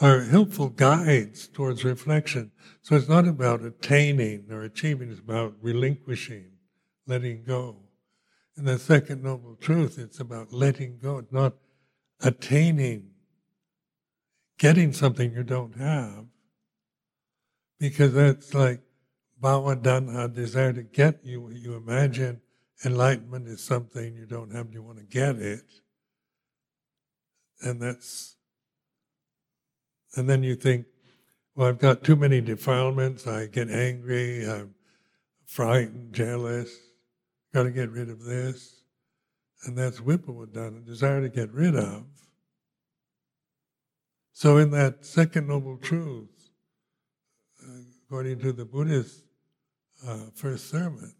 are 0.00 0.22
helpful 0.22 0.70
guides 0.70 1.48
towards 1.48 1.84
reflection. 1.84 2.50
So 2.80 2.96
it's 2.96 3.08
not 3.08 3.28
about 3.28 3.62
attaining 3.62 4.50
or 4.50 4.62
achieving, 4.62 5.10
it's 5.10 5.20
about 5.20 5.56
relinquishing, 5.60 6.52
letting 7.06 7.44
go. 7.44 7.87
And 8.58 8.66
the 8.66 8.76
second 8.76 9.22
noble 9.22 9.54
truth, 9.54 10.00
it's 10.00 10.18
about 10.18 10.52
letting 10.52 10.98
go, 11.00 11.24
not 11.30 11.54
attaining, 12.20 13.10
getting 14.58 14.92
something 14.92 15.32
you 15.32 15.44
don't 15.44 15.76
have. 15.76 16.24
Because 17.78 18.14
that's 18.14 18.52
like 18.54 18.80
bhava 19.40 19.80
tanha, 19.80 20.34
desire 20.34 20.72
to 20.72 20.82
get 20.82 21.20
you, 21.22 21.48
you 21.50 21.74
imagine 21.74 22.40
enlightenment 22.84 23.46
is 23.46 23.62
something 23.62 24.16
you 24.16 24.26
don't 24.26 24.52
have, 24.52 24.72
you 24.72 24.82
want 24.82 24.98
to 24.98 25.04
get 25.04 25.36
it. 25.36 25.62
And 27.62 27.80
that's 27.80 28.34
and 30.16 30.28
then 30.28 30.42
you 30.42 30.56
think, 30.56 30.86
well, 31.54 31.68
I've 31.68 31.78
got 31.78 32.02
too 32.02 32.16
many 32.16 32.40
defilements. 32.40 33.24
I 33.28 33.46
get 33.46 33.70
angry. 33.70 34.48
I'm 34.48 34.74
frightened, 35.46 36.12
jealous. 36.12 36.87
Got 37.52 37.64
to 37.64 37.70
get 37.70 37.90
rid 37.90 38.10
of 38.10 38.24
this. 38.24 38.82
And 39.64 39.76
that's 39.76 40.00
vibhava, 40.00 40.54
a 40.54 40.80
desire 40.84 41.20
to 41.20 41.28
get 41.28 41.52
rid 41.52 41.74
of. 41.74 42.04
So, 44.32 44.56
in 44.58 44.70
that 44.70 45.04
second 45.04 45.48
noble 45.48 45.78
truth, 45.78 46.50
according 48.04 48.38
to 48.40 48.52
the 48.52 48.64
Buddhist 48.64 49.24
uh, 50.06 50.26
first 50.34 50.70
sermon, 50.70 51.12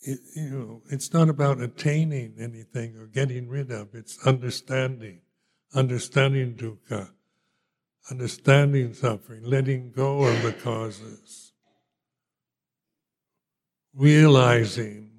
it, 0.00 0.18
you 0.34 0.48
know, 0.48 0.82
it's 0.90 1.12
not 1.12 1.28
about 1.28 1.60
attaining 1.60 2.36
anything 2.40 2.96
or 2.96 3.06
getting 3.06 3.48
rid 3.48 3.70
of. 3.70 3.94
It's 3.94 4.18
understanding 4.26 5.20
understanding 5.74 6.54
dukkha, 6.54 7.10
understanding 8.10 8.92
suffering, 8.94 9.42
letting 9.44 9.90
go 9.92 10.24
of 10.24 10.42
the 10.42 10.52
causes, 10.52 11.51
realizing 13.94 15.10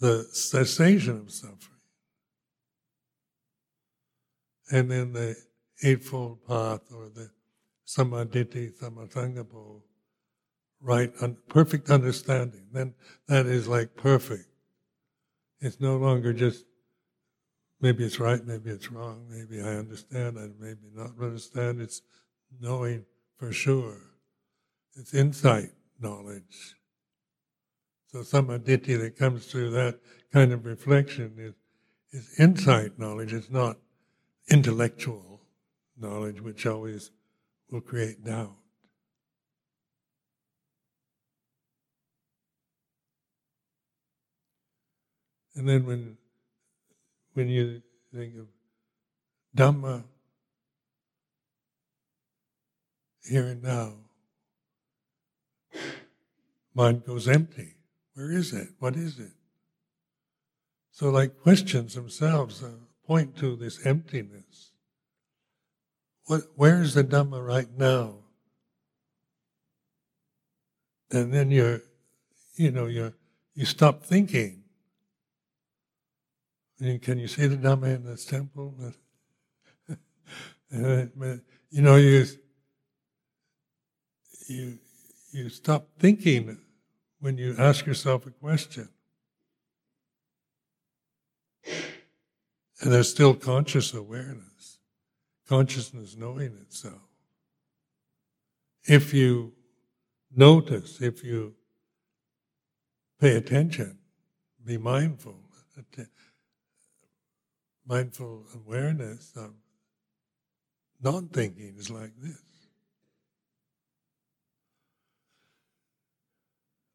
the 0.00 0.24
cessation 0.32 1.18
of 1.18 1.30
suffering. 1.30 1.58
And 4.70 4.90
then 4.90 5.12
the 5.12 5.36
Eightfold 5.84 6.46
Path 6.46 6.82
or 6.94 7.08
the 7.08 7.30
Sammaditthi 7.86 8.72
Sammasankappo, 8.78 9.82
right, 10.80 11.12
un- 11.20 11.36
perfect 11.48 11.90
understanding, 11.90 12.66
then 12.72 12.94
that 13.28 13.46
is 13.46 13.68
like 13.68 13.94
perfect. 13.96 14.48
It's 15.60 15.80
no 15.80 15.96
longer 15.96 16.32
just 16.32 16.64
maybe 17.80 18.04
it's 18.04 18.18
right, 18.18 18.44
maybe 18.46 18.70
it's 18.70 18.90
wrong, 18.90 19.26
maybe 19.28 19.60
I 19.60 19.74
understand, 19.74 20.38
I 20.38 20.48
maybe 20.58 20.88
not 20.94 21.10
understand. 21.20 21.80
It's 21.80 22.00
knowing 22.60 23.04
for 23.36 23.52
sure. 23.52 24.00
It's 24.94 25.14
insight 25.14 25.70
knowledge. 26.00 26.76
So 28.12 28.18
sammaditthi 28.18 29.00
that 29.00 29.16
comes 29.16 29.46
through 29.46 29.70
that 29.70 29.98
kind 30.32 30.52
of 30.52 30.66
reflection 30.66 31.34
is, 31.38 31.54
is 32.12 32.38
insight 32.38 32.98
knowledge. 32.98 33.32
It's 33.32 33.50
not 33.50 33.78
intellectual 34.50 35.40
knowledge, 35.98 36.42
which 36.42 36.66
always 36.66 37.10
will 37.70 37.80
create 37.80 38.22
doubt. 38.22 38.56
And 45.54 45.66
then 45.66 45.86
when 45.86 46.16
when 47.34 47.48
you 47.48 47.80
think 48.14 48.34
of 48.36 48.46
Dhamma 49.56 50.04
here 53.24 53.46
and 53.46 53.62
now, 53.62 53.94
mind 56.74 57.04
goes 57.06 57.26
empty. 57.26 57.76
Where 58.14 58.30
is 58.30 58.52
it? 58.52 58.68
What 58.78 58.96
is 58.96 59.18
it? 59.18 59.32
So, 60.90 61.10
like 61.10 61.38
questions 61.38 61.94
themselves 61.94 62.62
uh, 62.62 62.70
point 63.06 63.36
to 63.38 63.56
this 63.56 63.84
emptiness. 63.86 64.72
What, 66.26 66.42
where 66.54 66.82
is 66.82 66.94
the 66.94 67.02
Dhamma 67.02 67.44
right 67.44 67.68
now? 67.76 68.16
And 71.10 71.32
then 71.32 71.50
you're, 71.50 71.80
you 72.56 72.70
know, 72.70 72.86
you 72.86 73.14
you 73.54 73.64
stop 73.64 74.04
thinking 74.04 74.62
can 77.00 77.18
you 77.18 77.28
see 77.28 77.46
the 77.46 77.56
Dhamma 77.56 77.94
in 77.94 78.04
this 78.04 78.24
temple? 78.24 78.74
you 80.70 81.52
know, 81.70 81.96
you, 81.96 82.26
you, 84.48 84.78
you 85.30 85.48
stop 85.48 85.86
thinking 86.00 86.58
when 87.22 87.38
you 87.38 87.54
ask 87.56 87.86
yourself 87.86 88.26
a 88.26 88.30
question. 88.30 88.88
And 91.64 92.90
there's 92.92 93.08
still 93.08 93.32
conscious 93.32 93.94
awareness, 93.94 94.78
consciousness 95.48 96.16
knowing 96.16 96.58
itself. 96.60 97.00
If 98.88 99.14
you 99.14 99.52
notice, 100.34 101.00
if 101.00 101.22
you 101.22 101.54
pay 103.20 103.36
attention, 103.36 103.98
be 104.64 104.76
mindful, 104.76 105.38
mindful 107.86 108.46
awareness 108.52 109.32
of 109.36 109.52
non 111.00 111.28
thinking 111.28 111.76
is 111.78 111.88
like 111.88 112.16
this. 112.20 112.51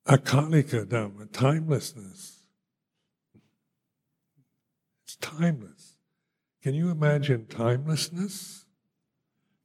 Akalika 0.08 0.86
Dhamma, 0.86 1.32
timelessness. 1.32 2.40
It's 5.06 5.16
timeless. 5.18 5.98
Can 6.64 6.74
you 6.74 6.90
imagine 6.90 7.46
timelessness? 7.46 8.66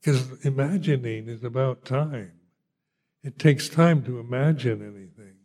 Because 0.01 0.45
imagining 0.45 1.29
is 1.29 1.45
about 1.45 1.85
time. 1.85 2.33
It 3.23 3.39
takes 3.39 3.69
time 3.69 4.03
to 4.05 4.19
imagine 4.19 4.83
anything. 4.83 5.37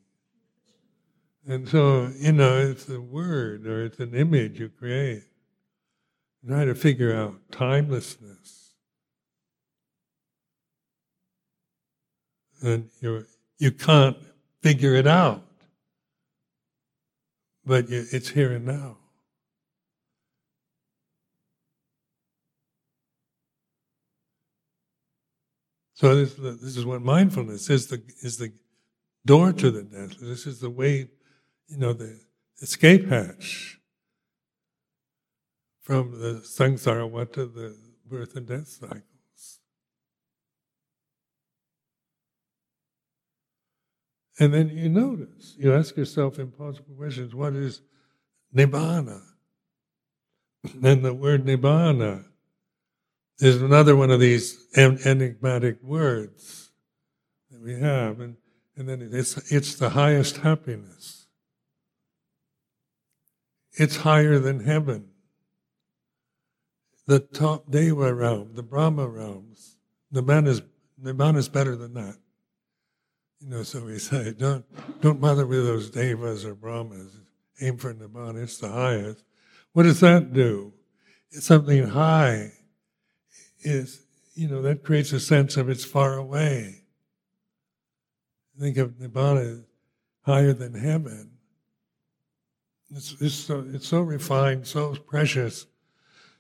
And 1.48 1.70
so, 1.70 2.12
you 2.18 2.32
know, 2.32 2.58
it's 2.58 2.90
a 2.90 3.00
word 3.00 3.68
or 3.68 3.86
it's 3.86 4.00
an 4.00 4.16
image 4.16 4.60
you 4.60 4.70
create 4.70 5.24
try 6.48 6.66
to 6.66 6.76
figure 6.76 7.14
out 7.14 7.36
timelessness. 7.52 8.74
And 12.62 12.90
you 13.02 13.26
you 13.60 13.72
can't 13.72 14.18
figure 14.68 14.96
it 14.96 15.08
out. 15.08 15.44
But 17.66 17.86
it's 17.90 18.30
here 18.30 18.52
and 18.52 18.66
now. 18.66 18.98
So 25.94 26.16
this, 26.16 26.34
this 26.34 26.78
is 26.78 26.86
what 26.86 27.02
mindfulness 27.02 27.70
is 27.70 27.88
the 27.88 28.02
is 28.22 28.38
the 28.38 28.52
door 29.26 29.52
to 29.54 29.72
the 29.72 29.84
death. 29.84 30.20
This 30.20 30.46
is 30.46 30.60
the 30.60 30.70
way, 30.70 31.10
you 31.68 31.78
know, 31.78 31.94
the 31.94 32.20
escape 32.62 33.08
hatch 33.08 33.80
from 35.82 36.20
the 36.20 36.42
samsara 36.42 37.32
to 37.34 37.46
the 37.46 37.76
birth 38.06 38.36
and 38.36 38.48
death 38.48 38.68
cycle. 38.68 39.17
And 44.40 44.54
then 44.54 44.70
you 44.70 44.90
notice, 44.90 45.56
you 45.58 45.74
ask 45.74 45.98
yourself 45.98 46.38
impossible 46.38 46.96
questions. 46.96 47.34
What 47.34 47.54
is 47.54 47.82
nibbana? 48.56 49.22
And 50.84 51.04
the 51.04 51.14
word 51.14 51.46
nibbana 51.46 52.26
is 53.40 53.62
another 53.62 53.96
one 53.96 54.12
of 54.12 54.20
these 54.20 54.58
enigmatic 54.76 55.82
words 55.82 56.70
that 57.52 57.62
we 57.62 57.80
have. 57.80 58.20
And, 58.20 58.36
and 58.76 58.88
then 58.88 59.10
it's, 59.12 59.52
it's 59.52 59.76
the 59.76 59.90
highest 59.90 60.38
happiness. 60.38 61.28
It's 63.74 63.98
higher 63.98 64.40
than 64.40 64.66
heaven. 64.66 65.10
The 67.06 67.20
top 67.20 67.72
Deva 67.72 68.14
realm, 68.14 68.54
the 68.54 68.64
Brahma 68.64 69.08
realms, 69.08 69.78
man 70.12 70.46
is, 70.46 70.62
man 70.98 71.38
is 71.38 71.48
better 71.48 71.76
than 71.76 71.94
that. 71.94 72.18
You 73.40 73.50
know, 73.50 73.64
so 73.64 73.86
we 73.86 74.00
say, 74.00 74.34
don't, 74.34 74.66
don't 75.02 75.22
bother 75.22 75.46
with 75.46 75.66
those 75.66 75.90
Devas 75.90 76.44
or 76.44 76.56
Brahmas. 76.56 77.12
Aim 77.62 77.78
for 77.78 77.94
Nibbana, 77.94 78.44
it's 78.44 78.58
the 78.58 78.70
highest. 78.70 79.24
What 79.74 79.84
does 79.84 80.00
that 80.00 80.34
do? 80.34 80.74
It's 81.32 81.46
something 81.46 81.88
high 81.88 82.52
is, 83.62 84.02
you 84.34 84.48
know, 84.48 84.62
that 84.62 84.84
creates 84.84 85.12
a 85.14 85.20
sense 85.20 85.58
of 85.58 85.70
it's 85.70 85.86
far 85.86 86.18
away. 86.18 86.84
Think 88.60 88.78
of 88.78 88.92
Nibbana 88.92 89.64
higher 90.22 90.54
than 90.54 90.74
heaven. 90.74 91.32
It's, 92.90 93.16
it's, 93.20 93.36
so, 93.36 93.66
it's 93.72 93.88
so 93.88 94.02
refined, 94.02 94.66
so 94.66 94.96
precious, 94.96 95.68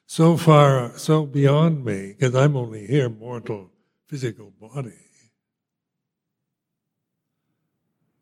so 0.05 0.37
far, 0.37 0.97
so 0.97 1.25
beyond 1.25 1.83
me, 1.83 2.15
because 2.17 2.33
I'm 2.35 2.55
only 2.55 2.87
here, 2.87 3.09
mortal, 3.09 3.69
physical 4.07 4.51
body. 4.59 5.06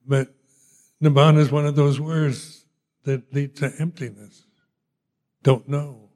But 0.08 0.34
Nibbana 1.01 1.39
is 1.39 1.51
one 1.51 1.66
of 1.66 1.76
those 1.76 1.99
words 1.99 2.66
that 3.03 3.34
lead 3.34 3.56
to 3.58 3.72
emptiness. 3.80 4.43
Don't 5.43 5.68
know. 5.68 6.10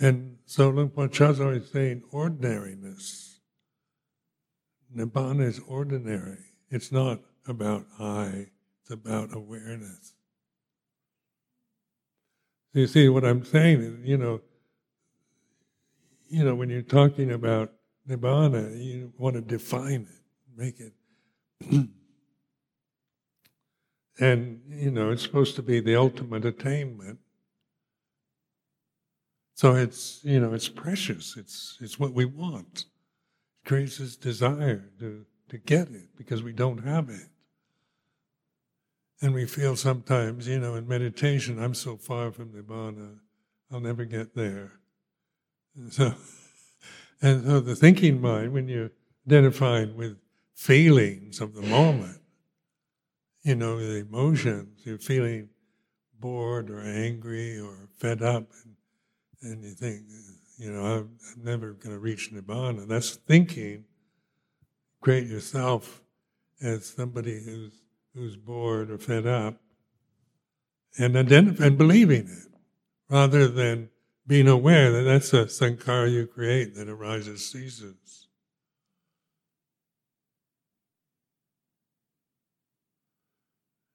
And 0.00 0.38
so 0.46 0.70
Luang 0.70 0.90
Por 0.90 1.08
is 1.08 1.70
saying 1.70 2.02
ordinariness. 2.10 3.38
Nibbana 4.94 5.44
is 5.46 5.60
ordinary. 5.66 6.38
It's 6.70 6.90
not 6.90 7.20
about 7.46 7.86
I, 7.98 8.46
it's 8.80 8.90
about 8.90 9.34
awareness. 9.34 10.14
So 12.72 12.80
you 12.80 12.86
see 12.86 13.08
what 13.08 13.24
I'm 13.24 13.44
saying 13.44 13.80
is, 13.82 14.08
you 14.08 14.18
know, 14.18 14.40
you 16.28 16.44
know, 16.44 16.54
when 16.56 16.70
you're 16.70 16.82
talking 16.82 17.30
about 17.30 17.72
Nibbana, 18.08 18.82
you 18.82 19.12
want 19.16 19.36
to 19.36 19.40
define 19.40 20.08
it, 20.10 20.23
make 20.56 20.80
it. 20.80 20.92
and, 24.20 24.60
you 24.68 24.90
know, 24.90 25.10
it's 25.10 25.22
supposed 25.22 25.56
to 25.56 25.62
be 25.62 25.80
the 25.80 25.96
ultimate 25.96 26.44
attainment. 26.44 27.18
So 29.54 29.76
it's 29.76 30.20
you 30.24 30.40
know 30.40 30.52
it's 30.52 30.68
precious. 30.68 31.36
It's 31.36 31.78
it's 31.80 31.98
what 31.98 32.12
we 32.12 32.24
want. 32.24 32.86
It 33.62 33.68
creates 33.68 33.98
this 33.98 34.16
desire 34.16 34.90
to 34.98 35.24
to 35.48 35.58
get 35.58 35.88
it 35.90 36.16
because 36.16 36.42
we 36.42 36.52
don't 36.52 36.78
have 36.78 37.08
it. 37.08 37.28
And 39.22 39.32
we 39.32 39.46
feel 39.46 39.76
sometimes, 39.76 40.48
you 40.48 40.58
know, 40.58 40.74
in 40.74 40.88
meditation, 40.88 41.62
I'm 41.62 41.74
so 41.74 41.96
far 41.96 42.32
from 42.32 42.50
Nibbana, 42.50 43.18
I'll 43.70 43.80
never 43.80 44.04
get 44.04 44.34
there. 44.34 44.72
And 45.76 45.92
so, 45.92 46.14
and 47.20 47.44
so 47.44 47.58
the 47.58 47.74
thinking 47.74 48.20
mind, 48.20 48.52
when 48.52 48.68
you're 48.68 48.92
identifying 49.26 49.96
with 49.96 50.16
feelings 50.54 51.40
of 51.40 51.54
the 51.54 51.62
moment, 51.62 52.20
you 53.42 53.54
know, 53.54 53.78
the 53.78 53.98
emotions, 53.98 54.80
you're 54.84 54.98
feeling 54.98 55.48
bored 56.18 56.70
or 56.70 56.80
angry 56.80 57.58
or 57.58 57.88
fed 57.98 58.22
up, 58.22 58.50
and 58.64 58.74
and 59.42 59.62
you 59.62 59.70
think, 59.72 60.04
you 60.56 60.72
know, 60.72 60.80
I'm, 60.80 61.18
I'm 61.36 61.44
never 61.44 61.72
going 61.72 61.94
to 61.94 61.98
reach 61.98 62.32
Nibbana. 62.32 62.88
That's 62.88 63.16
thinking. 63.16 63.84
Create 65.00 65.26
yourself 65.26 66.02
as 66.62 66.86
somebody 66.86 67.44
who's 67.44 67.74
who's 68.14 68.36
bored 68.36 68.90
or 68.90 68.96
fed 68.96 69.26
up, 69.26 69.60
and 70.98 71.16
identify 71.16 71.66
and 71.66 71.76
believing 71.76 72.28
it, 72.28 72.48
rather 73.10 73.48
than 73.48 73.90
being 74.26 74.48
aware 74.48 74.90
that 74.92 75.02
that's 75.02 75.34
a 75.34 75.44
sankhara 75.44 76.10
you 76.10 76.26
create 76.26 76.74
that 76.76 76.88
arises, 76.88 77.44
ceases. 77.44 78.23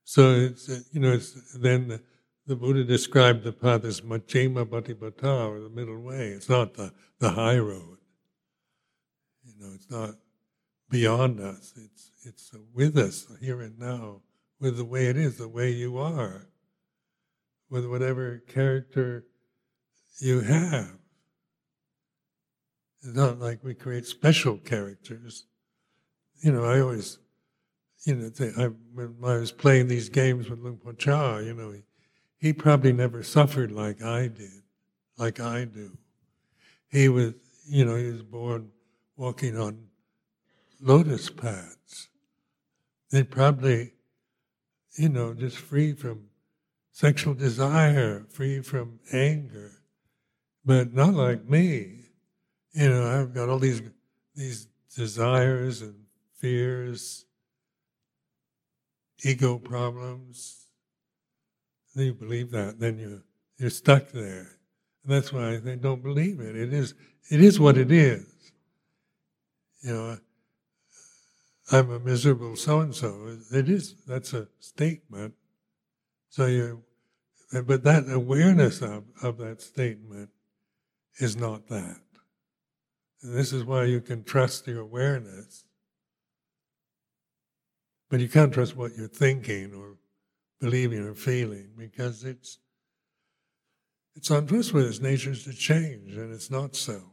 So 0.09 0.31
it's 0.31 0.67
uh, 0.67 0.79
you 0.91 0.99
know 0.99 1.11
it's 1.11 1.53
then 1.53 1.99
the 2.47 2.55
Buddha 2.55 2.83
described 2.83 3.43
the 3.43 3.51
path 3.51 3.85
as 3.85 4.01
Majjhima 4.01 4.65
Patipada, 4.65 5.47
or 5.47 5.59
the 5.59 5.69
middle 5.69 6.01
way. 6.01 6.29
It's 6.29 6.49
not 6.49 6.73
the, 6.73 6.91
the 7.19 7.29
high 7.29 7.59
road. 7.59 7.99
You 9.43 9.53
know, 9.59 9.71
it's 9.75 9.91
not 9.91 10.15
beyond 10.89 11.39
us. 11.39 11.75
It's, 11.77 12.09
it's 12.25 12.51
with 12.73 12.97
us 12.97 13.27
here 13.39 13.61
and 13.61 13.77
now, 13.77 14.21
with 14.59 14.77
the 14.77 14.83
way 14.83 15.05
it 15.05 15.15
is, 15.15 15.37
the 15.37 15.47
way 15.47 15.69
you 15.69 15.99
are, 15.99 16.47
with 17.69 17.85
whatever 17.85 18.41
character 18.47 19.25
you 20.17 20.39
have. 20.39 20.97
It's 23.03 23.15
not 23.15 23.37
like 23.37 23.63
we 23.63 23.75
create 23.75 24.07
special 24.07 24.57
characters. 24.57 25.45
You 26.41 26.51
know, 26.51 26.63
I 26.63 26.79
always, 26.79 27.19
you 28.03 28.15
know, 28.15 28.31
I, 28.57 28.69
when 28.93 29.15
I 29.23 29.37
was 29.37 29.51
playing 29.51 29.87
these 29.87 30.09
games 30.09 30.49
with 30.49 30.59
Luang 30.59 30.77
Por 30.77 30.93
Chah, 30.93 31.39
you 31.39 31.53
know, 31.53 31.71
he, 31.71 31.83
he 32.37 32.53
probably 32.53 32.93
never 32.93 33.23
suffered 33.23 33.71
like 33.71 34.01
I 34.01 34.27
did, 34.27 34.63
like 35.17 35.39
I 35.39 35.65
do. 35.65 35.97
He 36.87 37.09
was, 37.09 37.33
you 37.67 37.85
know, 37.85 37.95
he 37.95 38.05
was 38.05 38.23
born 38.23 38.69
walking 39.17 39.57
on 39.57 39.87
lotus 40.79 41.29
pads. 41.29 42.09
They 43.11 43.23
probably, 43.23 43.93
you 44.97 45.09
know, 45.09 45.33
just 45.33 45.57
free 45.57 45.93
from 45.93 46.29
sexual 46.91 47.33
desire, 47.33 48.25
free 48.29 48.61
from 48.61 48.99
anger, 49.11 49.71
but 50.65 50.93
not 50.93 51.13
like 51.13 51.49
me. 51.49 52.05
You 52.71 52.89
know, 52.89 53.07
I've 53.07 53.33
got 53.33 53.49
all 53.49 53.59
these 53.59 53.81
these 54.35 54.67
desires 54.95 55.81
and 55.81 55.95
fears, 56.35 57.25
ego 59.23 59.57
problems, 59.57 60.65
you 61.95 62.13
believe 62.13 62.51
that, 62.51 62.79
then 62.79 62.97
you 62.97 63.23
you're 63.57 63.69
stuck 63.69 64.09
there. 64.11 64.57
And 65.03 65.13
that's 65.13 65.33
why 65.33 65.57
they 65.57 65.75
don't 65.75 66.01
believe 66.01 66.39
it. 66.39 66.55
It 66.55 66.73
is 66.73 66.93
it 67.29 67.41
is 67.41 67.59
what 67.59 67.77
it 67.77 67.91
is. 67.91 68.25
You 69.81 69.93
know, 69.93 70.17
I'm 71.71 71.91
a 71.91 71.99
miserable 71.99 72.55
so 72.55 72.81
and 72.81 72.95
so. 72.95 73.37
It 73.51 73.69
is 73.69 73.95
that's 74.07 74.33
a 74.33 74.47
statement. 74.59 75.33
So 76.29 76.45
you 76.45 76.83
but 77.51 77.83
that 77.83 78.05
awareness 78.09 78.81
of, 78.81 79.03
of 79.23 79.37
that 79.39 79.61
statement 79.61 80.29
is 81.17 81.35
not 81.35 81.67
that. 81.69 81.99
And 83.21 83.33
this 83.35 83.51
is 83.51 83.63
why 83.63 83.85
you 83.85 84.01
can 84.01 84.23
trust 84.23 84.67
your 84.67 84.81
awareness. 84.81 85.65
But 88.09 88.19
you 88.19 88.27
can't 88.27 88.53
trust 88.53 88.75
what 88.75 88.95
you're 88.95 89.07
thinking 89.07 89.73
or 89.73 89.97
believing 90.59 90.99
or 90.99 91.13
feeling 91.13 91.69
because 91.77 92.23
it's 92.23 92.59
it's 94.15 94.31
untrustworthy. 94.31 94.89
Its 94.89 94.99
nature 94.99 95.31
is 95.31 95.43
to 95.43 95.53
change, 95.53 96.15
and 96.17 96.33
it's 96.33 96.49
not 96.49 96.75
so. 96.75 97.11